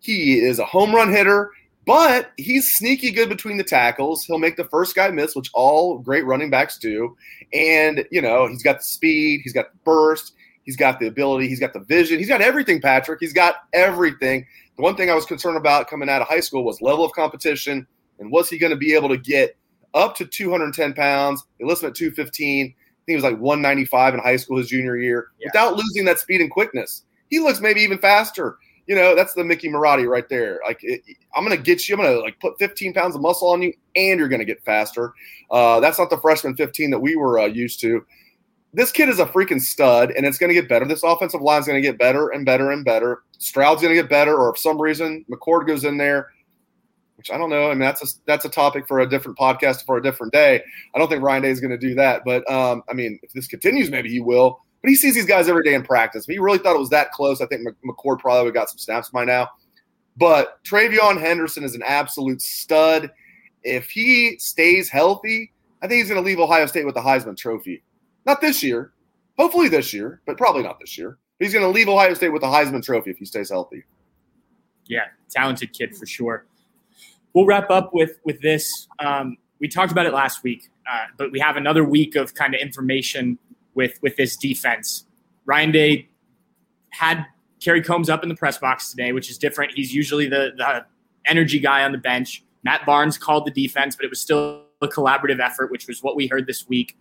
He 0.00 0.40
is 0.40 0.58
a 0.58 0.64
home 0.64 0.94
run 0.94 1.10
hitter, 1.10 1.50
but 1.84 2.30
he's 2.36 2.72
sneaky 2.72 3.10
good 3.10 3.28
between 3.28 3.56
the 3.56 3.64
tackles. 3.64 4.24
He'll 4.24 4.38
make 4.38 4.56
the 4.56 4.64
first 4.64 4.94
guy 4.94 5.10
miss, 5.10 5.36
which 5.36 5.50
all 5.52 5.98
great 5.98 6.24
running 6.24 6.48
backs 6.48 6.78
do. 6.78 7.16
And, 7.52 8.06
you 8.10 8.22
know, 8.22 8.46
he's 8.46 8.62
got 8.62 8.78
the 8.78 8.84
speed, 8.84 9.40
he's 9.42 9.52
got 9.52 9.72
the 9.72 9.78
burst, 9.84 10.32
He's 10.64 10.76
got 10.76 11.00
the 11.00 11.08
ability. 11.08 11.48
He's 11.48 11.60
got 11.60 11.72
the 11.72 11.80
vision. 11.80 12.18
He's 12.18 12.28
got 12.28 12.40
everything, 12.40 12.80
Patrick. 12.80 13.18
He's 13.20 13.32
got 13.32 13.56
everything. 13.72 14.46
The 14.76 14.82
one 14.82 14.96
thing 14.96 15.10
I 15.10 15.14
was 15.14 15.26
concerned 15.26 15.56
about 15.56 15.88
coming 15.88 16.08
out 16.08 16.22
of 16.22 16.28
high 16.28 16.40
school 16.40 16.64
was 16.64 16.80
level 16.80 17.04
of 17.04 17.12
competition 17.12 17.86
and 18.18 18.30
was 18.30 18.48
he 18.48 18.58
going 18.58 18.70
to 18.70 18.76
be 18.76 18.94
able 18.94 19.08
to 19.08 19.16
get 19.16 19.56
up 19.94 20.14
to 20.16 20.24
210 20.24 20.94
pounds? 20.94 21.44
They 21.58 21.66
list 21.66 21.82
him 21.82 21.88
at 21.90 21.94
215. 21.96 22.66
I 22.66 22.68
think 22.68 22.76
he 23.06 23.14
was 23.14 23.24
like 23.24 23.38
195 23.38 24.14
in 24.14 24.20
high 24.20 24.36
school 24.36 24.58
his 24.58 24.68
junior 24.68 24.96
year 24.96 25.28
Yeah. 25.40 25.48
without 25.52 25.76
losing 25.76 26.04
that 26.04 26.20
speed 26.20 26.40
and 26.40 26.50
quickness. 26.50 27.04
He 27.28 27.40
looks 27.40 27.60
maybe 27.60 27.80
even 27.80 27.98
faster. 27.98 28.58
You 28.86 28.94
know, 28.96 29.14
that's 29.14 29.34
the 29.34 29.44
Mickey 29.44 29.68
Marotti 29.68 30.08
right 30.08 30.28
there. 30.28 30.60
Like, 30.66 30.80
it, 30.82 31.02
I'm 31.34 31.44
going 31.44 31.56
to 31.56 31.62
get 31.62 31.88
you, 31.88 31.96
I'm 31.96 32.02
going 32.02 32.14
to 32.14 32.20
like 32.20 32.38
put 32.40 32.58
15 32.58 32.92
pounds 32.94 33.14
of 33.14 33.20
muscle 33.22 33.48
on 33.50 33.62
you 33.62 33.72
and 33.96 34.18
you're 34.18 34.28
going 34.28 34.40
to 34.40 34.44
get 34.44 34.62
faster. 34.64 35.12
Uh, 35.50 35.80
that's 35.80 35.98
not 35.98 36.10
the 36.10 36.18
freshman 36.18 36.56
15 36.56 36.90
that 36.90 36.98
we 36.98 37.16
were 37.16 37.40
uh, 37.40 37.46
used 37.46 37.80
to. 37.80 38.04
This 38.74 38.90
kid 38.90 39.08
is 39.08 39.18
a 39.18 39.26
freaking 39.26 39.60
stud, 39.60 40.12
and 40.12 40.24
it's 40.24 40.38
going 40.38 40.48
to 40.48 40.54
get 40.54 40.68
better. 40.68 40.86
This 40.86 41.02
offensive 41.02 41.42
line 41.42 41.60
is 41.60 41.66
going 41.66 41.82
to 41.82 41.86
get 41.86 41.98
better 41.98 42.30
and 42.30 42.46
better 42.46 42.70
and 42.70 42.84
better. 42.84 43.22
Stroud's 43.38 43.82
going 43.82 43.94
to 43.94 44.00
get 44.00 44.08
better, 44.08 44.34
or 44.34 44.50
if 44.50 44.58
some 44.58 44.80
reason 44.80 45.24
McCord 45.30 45.66
goes 45.66 45.84
in 45.84 45.98
there, 45.98 46.30
which 47.16 47.30
I 47.30 47.38
don't 47.38 47.50
know. 47.50 47.66
I 47.66 47.70
mean, 47.70 47.80
that's 47.80 48.02
a 48.02 48.06
that's 48.26 48.44
a 48.44 48.48
topic 48.48 48.88
for 48.88 49.00
a 49.00 49.08
different 49.08 49.38
podcast 49.38 49.84
for 49.86 49.96
a 49.96 50.02
different 50.02 50.32
day. 50.32 50.60
I 50.94 50.98
don't 50.98 51.08
think 51.08 51.22
Ryan 51.22 51.42
Day 51.42 51.50
is 51.50 51.60
going 51.60 51.70
to 51.70 51.78
do 51.78 51.94
that, 51.94 52.22
but 52.24 52.50
um, 52.50 52.82
I 52.90 52.94
mean, 52.94 53.18
if 53.22 53.32
this 53.32 53.46
continues, 53.46 53.90
maybe 53.90 54.08
he 54.08 54.20
will. 54.20 54.60
But 54.80 54.88
he 54.88 54.96
sees 54.96 55.14
these 55.14 55.26
guys 55.26 55.48
every 55.48 55.62
day 55.62 55.74
in 55.74 55.84
practice. 55.84 56.24
If 56.24 56.32
he 56.32 56.40
really 56.40 56.58
thought 56.58 56.74
it 56.74 56.80
was 56.80 56.90
that 56.90 57.12
close, 57.12 57.40
I 57.40 57.46
think 57.46 57.62
McCord 57.86 58.18
probably 58.18 58.44
would 58.44 58.46
have 58.46 58.54
got 58.54 58.70
some 58.70 58.78
snaps 58.78 59.10
by 59.10 59.24
now. 59.24 59.48
But 60.16 60.62
TreVeyon 60.64 61.20
Henderson 61.20 61.62
is 61.62 61.76
an 61.76 61.82
absolute 61.86 62.42
stud. 62.42 63.10
If 63.62 63.88
he 63.90 64.36
stays 64.38 64.88
healthy, 64.88 65.52
I 65.80 65.86
think 65.86 66.00
he's 66.00 66.08
going 66.08 66.20
to 66.20 66.26
leave 66.26 66.40
Ohio 66.40 66.66
State 66.66 66.84
with 66.84 66.96
the 66.96 67.00
Heisman 67.00 67.36
Trophy. 67.36 67.84
Not 68.26 68.40
this 68.40 68.62
year, 68.62 68.92
hopefully 69.38 69.68
this 69.68 69.92
year, 69.92 70.20
but 70.26 70.36
probably 70.36 70.62
not 70.62 70.78
this 70.80 70.96
year. 70.96 71.18
He's 71.38 71.52
going 71.52 71.64
to 71.64 71.70
leave 71.70 71.88
Ohio 71.88 72.14
State 72.14 72.28
with 72.28 72.42
the 72.42 72.48
Heisman 72.48 72.84
Trophy 72.84 73.10
if 73.10 73.18
he 73.18 73.24
stays 73.24 73.50
healthy. 73.50 73.84
Yeah, 74.86 75.06
talented 75.30 75.72
kid 75.72 75.96
for 75.96 76.06
sure. 76.06 76.46
We'll 77.34 77.46
wrap 77.46 77.70
up 77.70 77.94
with 77.94 78.18
with 78.24 78.40
this. 78.42 78.88
Um, 78.98 79.36
we 79.58 79.68
talked 79.68 79.92
about 79.92 80.06
it 80.06 80.12
last 80.12 80.42
week, 80.42 80.70
uh, 80.90 81.06
but 81.16 81.32
we 81.32 81.40
have 81.40 81.56
another 81.56 81.84
week 81.84 82.14
of 82.14 82.34
kind 82.34 82.54
of 82.54 82.60
information 82.60 83.38
with 83.74 83.98
with 84.02 84.16
this 84.16 84.36
defense. 84.36 85.06
Ryan 85.46 85.72
Day 85.72 86.08
had 86.90 87.24
Kerry 87.60 87.82
Coombs 87.82 88.10
up 88.10 88.22
in 88.22 88.28
the 88.28 88.34
press 88.34 88.58
box 88.58 88.90
today, 88.90 89.12
which 89.12 89.30
is 89.30 89.38
different. 89.38 89.72
He's 89.74 89.94
usually 89.94 90.28
the 90.28 90.52
the 90.56 90.84
energy 91.26 91.58
guy 91.58 91.84
on 91.84 91.92
the 91.92 91.98
bench. 91.98 92.44
Matt 92.64 92.84
Barnes 92.86 93.18
called 93.18 93.46
the 93.46 93.50
defense, 93.50 93.96
but 93.96 94.04
it 94.04 94.10
was 94.10 94.20
still 94.20 94.64
a 94.80 94.88
collaborative 94.88 95.40
effort, 95.40 95.70
which 95.70 95.86
was 95.86 96.02
what 96.02 96.16
we 96.16 96.26
heard 96.26 96.46
this 96.46 96.68
week. 96.68 96.96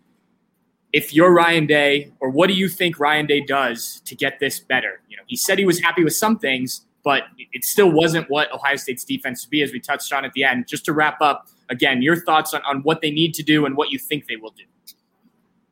If 0.94 1.14
you're 1.14 1.34
Ryan 1.34 1.66
Day, 1.66 2.12
or 2.20 2.30
what 2.30 2.48
do 2.48 2.54
you 2.54 2.68
think 2.68 3.00
Ryan 3.00 3.26
Day 3.26 3.42
does 3.42 4.02
to 4.06 4.16
get 4.16 4.40
this 4.40 4.60
better? 4.60 5.02
You 5.08 5.18
know, 5.18 5.24
he 5.28 5.38
said 5.38 5.58
he 5.58 5.66
was 5.66 5.80
happy 5.80 6.04
with 6.04 6.14
some 6.14 6.38
things, 6.38 6.86
but 7.04 7.24
it 7.38 7.64
still 7.64 7.92
wasn't 7.92 8.30
what 8.30 8.52
Ohio 8.54 8.76
State's 8.76 9.06
defense 9.06 9.46
would 9.46 9.52
be, 9.52 9.62
as 9.62 9.72
we 9.72 9.80
touched 9.80 10.12
on 10.12 10.26
at 10.26 10.34
the 10.34 10.44
end. 10.44 10.68
Just 10.68 10.86
to 10.86 10.94
wrap 10.94 11.22
up, 11.22 11.48
again, 11.70 12.02
your 12.02 12.18
thoughts 12.18 12.54
on, 12.54 12.62
on 12.64 12.82
what 12.84 13.02
they 13.02 13.10
need 13.10 13.34
to 13.36 13.44
do 13.44 13.66
and 13.66 13.78
what 13.78 13.90
you 13.90 13.98
think 13.98 14.28
they 14.28 14.36
will 14.36 14.52
do. 14.52 14.64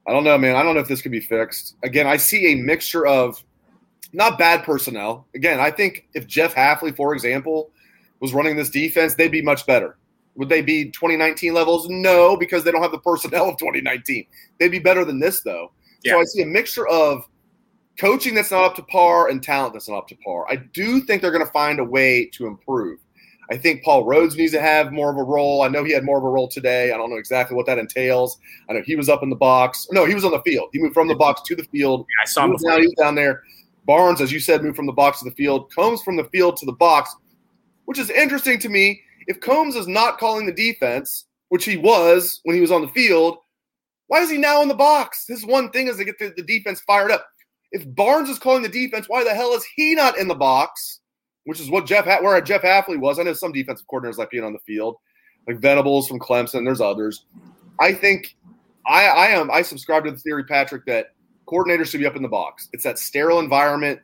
I 0.07 0.13
don't 0.13 0.23
know, 0.23 0.37
man. 0.37 0.55
I 0.55 0.63
don't 0.63 0.73
know 0.73 0.81
if 0.81 0.87
this 0.87 1.01
could 1.01 1.11
be 1.11 1.19
fixed. 1.19 1.75
Again, 1.83 2.07
I 2.07 2.17
see 2.17 2.53
a 2.53 2.55
mixture 2.55 3.05
of 3.05 3.43
not 4.13 4.39
bad 4.39 4.63
personnel. 4.63 5.27
Again, 5.35 5.59
I 5.59 5.69
think 5.69 6.07
if 6.13 6.25
Jeff 6.25 6.55
Hafley, 6.55 6.95
for 6.95 7.13
example, 7.13 7.69
was 8.19 8.33
running 8.33 8.55
this 8.55 8.69
defense, 8.69 9.15
they'd 9.15 9.31
be 9.31 9.41
much 9.41 9.65
better. 9.65 9.97
Would 10.39 10.47
they 10.47 10.61
be 10.61 10.85
2019 10.85 11.53
levels? 11.53 11.87
No, 11.89 12.37
because 12.37 12.63
they 12.63 12.71
don't 12.71 12.81
have 12.81 12.93
the 12.93 12.99
personnel 12.99 13.49
of 13.49 13.57
2019. 13.57 14.25
They'd 14.57 14.69
be 14.69 14.79
better 14.79 15.03
than 15.03 15.19
this, 15.19 15.41
though. 15.41 15.73
Yeah. 16.01 16.13
So 16.13 16.21
I 16.21 16.23
see 16.23 16.41
a 16.43 16.45
mixture 16.45 16.87
of 16.87 17.27
coaching 17.99 18.33
that's 18.33 18.51
not 18.51 18.63
up 18.63 18.75
to 18.77 18.83
par 18.83 19.27
and 19.27 19.43
talent 19.43 19.73
that's 19.73 19.89
not 19.89 19.97
up 19.97 20.07
to 20.07 20.15
par. 20.23 20.45
I 20.49 20.55
do 20.55 21.01
think 21.01 21.21
they're 21.21 21.33
going 21.33 21.45
to 21.45 21.51
find 21.51 21.79
a 21.79 21.83
way 21.83 22.29
to 22.35 22.47
improve. 22.47 22.99
I 23.51 23.57
think 23.57 23.83
Paul 23.83 24.05
Rhodes 24.05 24.37
needs 24.37 24.53
to 24.53 24.61
have 24.61 24.93
more 24.93 25.11
of 25.11 25.17
a 25.17 25.23
role. 25.23 25.63
I 25.63 25.67
know 25.67 25.83
he 25.83 25.91
had 25.91 26.05
more 26.05 26.17
of 26.17 26.23
a 26.23 26.29
role 26.29 26.47
today. 26.47 26.93
I 26.93 26.97
don't 26.97 27.09
know 27.09 27.17
exactly 27.17 27.57
what 27.57 27.65
that 27.65 27.77
entails. 27.77 28.37
I 28.69 28.73
know 28.73 28.81
he 28.85 28.95
was 28.95 29.09
up 29.09 29.23
in 29.23 29.29
the 29.29 29.35
box. 29.35 29.87
No, 29.91 30.05
he 30.05 30.15
was 30.15 30.23
on 30.23 30.31
the 30.31 30.41
field. 30.43 30.69
He 30.71 30.79
moved 30.79 30.93
from 30.93 31.09
the 31.09 31.15
box 31.15 31.41
to 31.47 31.55
the 31.55 31.65
field. 31.65 32.05
I 32.21 32.25
saw 32.25 32.41
He 32.41 32.45
him 32.45 32.51
was 32.53 32.63
down, 32.63 32.79
he 32.79 32.87
was 32.87 32.95
down 32.97 33.15
there. 33.15 33.43
Barnes, 33.85 34.21
as 34.21 34.31
you 34.31 34.39
said, 34.39 34.63
moved 34.63 34.77
from 34.77 34.85
the 34.85 34.93
box 34.93 35.19
to 35.19 35.25
the 35.25 35.35
field. 35.35 35.69
Coombs 35.75 36.01
from 36.01 36.15
the 36.15 36.25
field 36.25 36.55
to 36.57 36.65
the 36.65 36.71
box, 36.71 37.13
which 37.85 37.99
is 37.99 38.09
interesting 38.09 38.57
to 38.59 38.69
me. 38.69 39.01
If 39.29 39.39
Coombs 39.41 39.75
is 39.75 39.87
not 39.87 40.17
calling 40.17 40.47
the 40.47 40.51
defense, 40.51 41.27
which 41.49 41.63
he 41.63 41.77
was 41.77 42.41
when 42.43 42.55
he 42.55 42.61
was 42.61 42.71
on 42.71 42.81
the 42.81 42.87
field, 42.89 43.37
why 44.07 44.21
is 44.21 44.29
he 44.29 44.37
now 44.39 44.63
in 44.63 44.67
the 44.67 44.73
box? 44.73 45.25
His 45.27 45.45
one 45.45 45.69
thing 45.69 45.87
is 45.87 45.97
to 45.97 46.03
get 46.03 46.17
the, 46.17 46.33
the 46.35 46.41
defense 46.41 46.81
fired 46.81 47.11
up. 47.11 47.27
If 47.71 47.83
Barnes 47.95 48.27
is 48.27 48.39
calling 48.39 48.63
the 48.63 48.69
defense, 48.69 49.07
why 49.07 49.23
the 49.23 49.35
hell 49.35 49.53
is 49.53 49.63
he 49.75 49.93
not 49.93 50.17
in 50.17 50.27
the 50.27 50.35
box? 50.35 51.01
Which 51.43 51.59
is 51.59 51.69
what 51.69 51.85
Jeff 51.85 52.07
where 52.07 52.41
Jeff 52.41 52.63
Hafley 52.63 52.99
was. 52.99 53.19
I 53.19 53.23
know 53.23 53.33
some 53.33 53.51
defensive 53.51 53.85
coordinators 53.87 54.17
like 54.17 54.31
being 54.31 54.43
on 54.43 54.53
the 54.53 54.59
field, 54.59 54.97
like 55.47 55.59
Venables 55.59 56.07
from 56.07 56.19
Clemson. 56.19 56.65
There's 56.65 56.81
others. 56.81 57.25
I 57.79 57.93
think 57.93 58.35
I, 58.87 59.05
I 59.05 59.27
am 59.27 59.51
I 59.51 59.61
subscribe 59.61 60.05
to 60.05 60.11
the 60.11 60.17
theory, 60.17 60.43
Patrick, 60.43 60.85
that 60.87 61.13
coordinators 61.47 61.91
should 61.91 61.99
be 61.99 62.07
up 62.07 62.15
in 62.15 62.23
the 62.23 62.27
box. 62.27 62.67
It's 62.73 62.83
that 62.83 62.97
sterile 62.97 63.39
environment. 63.39 63.99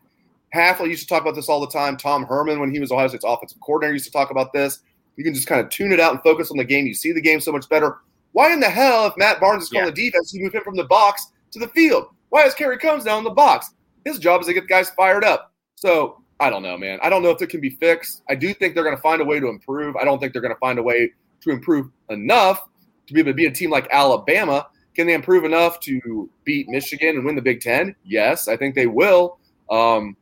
Hafley 0.53 0.89
used 0.89 1.01
to 1.01 1.07
talk 1.07 1.23
about 1.23 1.33
this 1.33 1.49
all 1.49 1.61
the 1.61 1.67
time. 1.67 1.97
Tom 1.97 2.25
Herman, 2.25 2.59
when 2.59 2.71
he 2.71 2.79
was 2.79 2.91
Ohio 2.91 3.07
State's 3.07 3.25
offensive 3.25 3.59
coordinator, 3.59 3.93
used 3.93 4.05
to 4.05 4.11
talk 4.11 4.29
about 4.29 4.53
this. 4.53 4.81
You 5.17 5.23
can 5.23 5.33
just 5.33 5.47
kind 5.47 5.61
of 5.61 5.69
tune 5.69 5.91
it 5.91 5.99
out 5.99 6.13
and 6.13 6.21
focus 6.23 6.51
on 6.51 6.57
the 6.57 6.63
game. 6.63 6.85
You 6.85 6.93
see 6.93 7.11
the 7.11 7.21
game 7.21 7.39
so 7.39 7.51
much 7.51 7.67
better. 7.69 7.97
Why 8.33 8.51
in 8.51 8.59
the 8.59 8.69
hell, 8.69 9.07
if 9.07 9.13
Matt 9.17 9.39
Barnes 9.39 9.63
is 9.63 9.69
calling 9.69 9.85
Yeah. 9.85 9.91
the 9.91 10.09
defense, 10.09 10.33
you 10.33 10.43
move 10.43 10.53
him 10.53 10.63
from 10.63 10.75
the 10.75 10.83
box 10.85 11.27
to 11.51 11.59
the 11.59 11.69
field? 11.69 12.07
Why 12.29 12.43
is 12.43 12.53
Kerry 12.53 12.77
Coombs 12.77 13.05
now 13.05 13.17
in 13.17 13.23
the 13.23 13.29
box? 13.29 13.71
His 14.03 14.19
job 14.19 14.41
is 14.41 14.47
to 14.47 14.53
get 14.53 14.61
the 14.61 14.67
guys 14.67 14.89
fired 14.91 15.23
up. 15.23 15.53
So 15.75 16.21
I 16.39 16.49
don't 16.49 16.63
know, 16.63 16.77
man. 16.77 16.99
I 17.01 17.09
don't 17.09 17.23
know 17.23 17.29
if 17.29 17.41
it 17.41 17.47
can 17.49 17.61
be 17.61 17.69
fixed. 17.69 18.21
I 18.29 18.35
do 18.35 18.53
think 18.53 18.75
they're 18.75 18.83
going 18.83 18.95
to 18.95 19.01
find 19.01 19.21
a 19.21 19.25
way 19.25 19.39
to 19.39 19.47
improve. 19.47 19.95
I 19.95 20.03
don't 20.03 20.19
think 20.19 20.33
they're 20.33 20.41
going 20.41 20.53
to 20.53 20.59
find 20.59 20.77
a 20.79 20.83
way 20.83 21.11
to 21.41 21.49
improve 21.51 21.89
enough 22.09 22.67
to 23.07 23.13
be 23.13 23.21
able 23.21 23.31
to 23.31 23.35
be 23.35 23.45
a 23.45 23.51
team 23.51 23.69
like 23.69 23.87
Alabama. 23.91 24.67
Can 24.95 25.07
they 25.07 25.13
improve 25.13 25.45
enough 25.45 25.79
to 25.81 26.29
beat 26.43 26.67
Michigan 26.67 27.15
and 27.15 27.25
win 27.25 27.35
the 27.35 27.41
Big 27.41 27.61
Ten? 27.61 27.95
Yes, 28.03 28.47
I 28.49 28.57
think 28.57 28.75
they 28.75 28.87
will. 28.87 29.39
Um, 29.69 30.17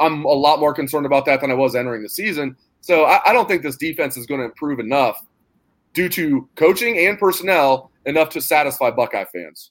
I'm 0.00 0.24
a 0.24 0.28
lot 0.32 0.58
more 0.60 0.74
concerned 0.74 1.06
about 1.06 1.24
that 1.26 1.40
than 1.40 1.50
I 1.50 1.54
was 1.54 1.74
entering 1.76 2.02
the 2.02 2.08
season. 2.08 2.56
So 2.80 3.04
I, 3.04 3.20
I 3.26 3.32
don't 3.32 3.48
think 3.48 3.62
this 3.62 3.76
defense 3.76 4.16
is 4.16 4.26
going 4.26 4.40
to 4.40 4.46
improve 4.46 4.78
enough 4.78 5.24
due 5.92 6.08
to 6.10 6.48
coaching 6.54 6.98
and 7.06 7.18
personnel 7.18 7.90
enough 8.04 8.28
to 8.30 8.40
satisfy 8.40 8.90
Buckeye 8.90 9.24
fans. 9.24 9.70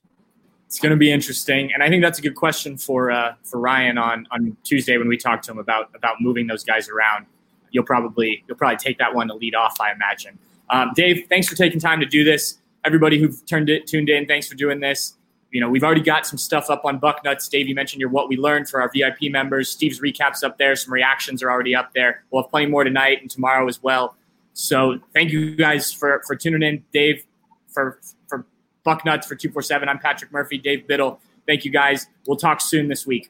It's 0.68 0.80
going 0.80 0.92
to 0.92 0.98
be 0.98 1.12
interesting, 1.12 1.72
and 1.74 1.84
I 1.84 1.90
think 1.90 2.04
that's 2.04 2.20
a 2.20 2.22
good 2.22 2.36
question 2.36 2.78
for 2.78 3.12
uh, 3.12 3.36
for 3.44 3.60
Ryan 3.60 3.98
on 3.98 4.28
on 4.32 4.58
Tuesday 4.64 4.98
when 4.98 5.08
we 5.08 5.16
talk 5.16 5.42
to 5.44 5.52
him 5.52 5.60
about 5.60 5.90
about 5.96 6.16
moving 6.20 6.48
those 6.48 6.64
guys 6.64 6.90
around. 6.90 7.28
You'll 7.72 7.86
probably 7.86 8.44
you'll 8.48 8.58
probably 8.58 8.78
take 8.78 8.98
that 8.98 9.14
one 9.14 9.28
to 9.28 9.36
lead 9.36 9.56
off, 9.56 9.80
I 9.80 9.92
imagine. 9.92 10.38
Um, 10.70 10.92
Dave, 10.96 11.28
thanks 11.30 11.48
for 11.48 11.56
taking 11.56 11.80
time 11.80 12.00
to 12.00 12.06
do 12.06 12.24
this. 12.24 12.58
Everybody 12.84 13.20
who've 13.20 13.46
turned 13.46 13.70
it 13.70 13.86
tuned 13.86 14.10
in, 14.10 14.26
thanks 14.26 14.48
for 14.48 14.56
doing 14.56 14.80
this. 14.80 15.16
You 15.52 15.62
know, 15.62 15.70
we've 15.70 15.84
already 15.84 16.02
got 16.02 16.28
some 16.28 16.38
stuff 16.38 16.70
up 16.70 16.84
on 16.86 17.00
Bucknuts. 17.00 17.50
Dave, 17.50 17.68
you 17.68 17.76
mentioned 17.76 18.02
your 18.02 18.10
what 18.10 18.28
we 18.28 18.36
learned 18.36 18.70
for 18.70 18.82
our 18.82 18.90
VIP 18.94 19.32
members. 19.32 19.70
Steve's 19.70 20.02
recaps 20.02 20.44
up 20.44 20.58
there. 20.58 20.76
Some 20.76 20.92
reactions 20.92 21.42
are 21.42 21.50
already 21.50 21.76
up 21.76 21.94
there. 21.94 22.24
We'll 22.30 22.44
have 22.44 22.52
plenty 22.52 22.66
more 22.66 22.84
tonight 22.84 23.22
and 23.22 23.30
tomorrow 23.30 23.68
as 23.68 23.82
well. 23.82 24.16
So 24.54 25.00
thank 25.14 25.32
you 25.32 25.56
guys 25.56 25.94
for 25.94 26.22
for 26.26 26.36
tuning 26.36 26.62
in, 26.62 26.84
Dave, 26.94 27.26
for 27.68 28.00
for 28.28 28.46
Bucknuts 28.86 29.26
for 29.26 29.36
247. 29.36 29.88
I'm 29.88 30.00
Patrick 30.00 30.32
Murphy, 30.32 30.58
Dave 30.58 30.88
Biddle. 30.88 31.20
Thank 31.48 31.66
you 31.66 31.72
guys. 31.72 32.08
We'll 32.28 32.38
talk 32.38 32.62
soon 32.62 32.88
this 32.88 33.06
week. 33.06 33.30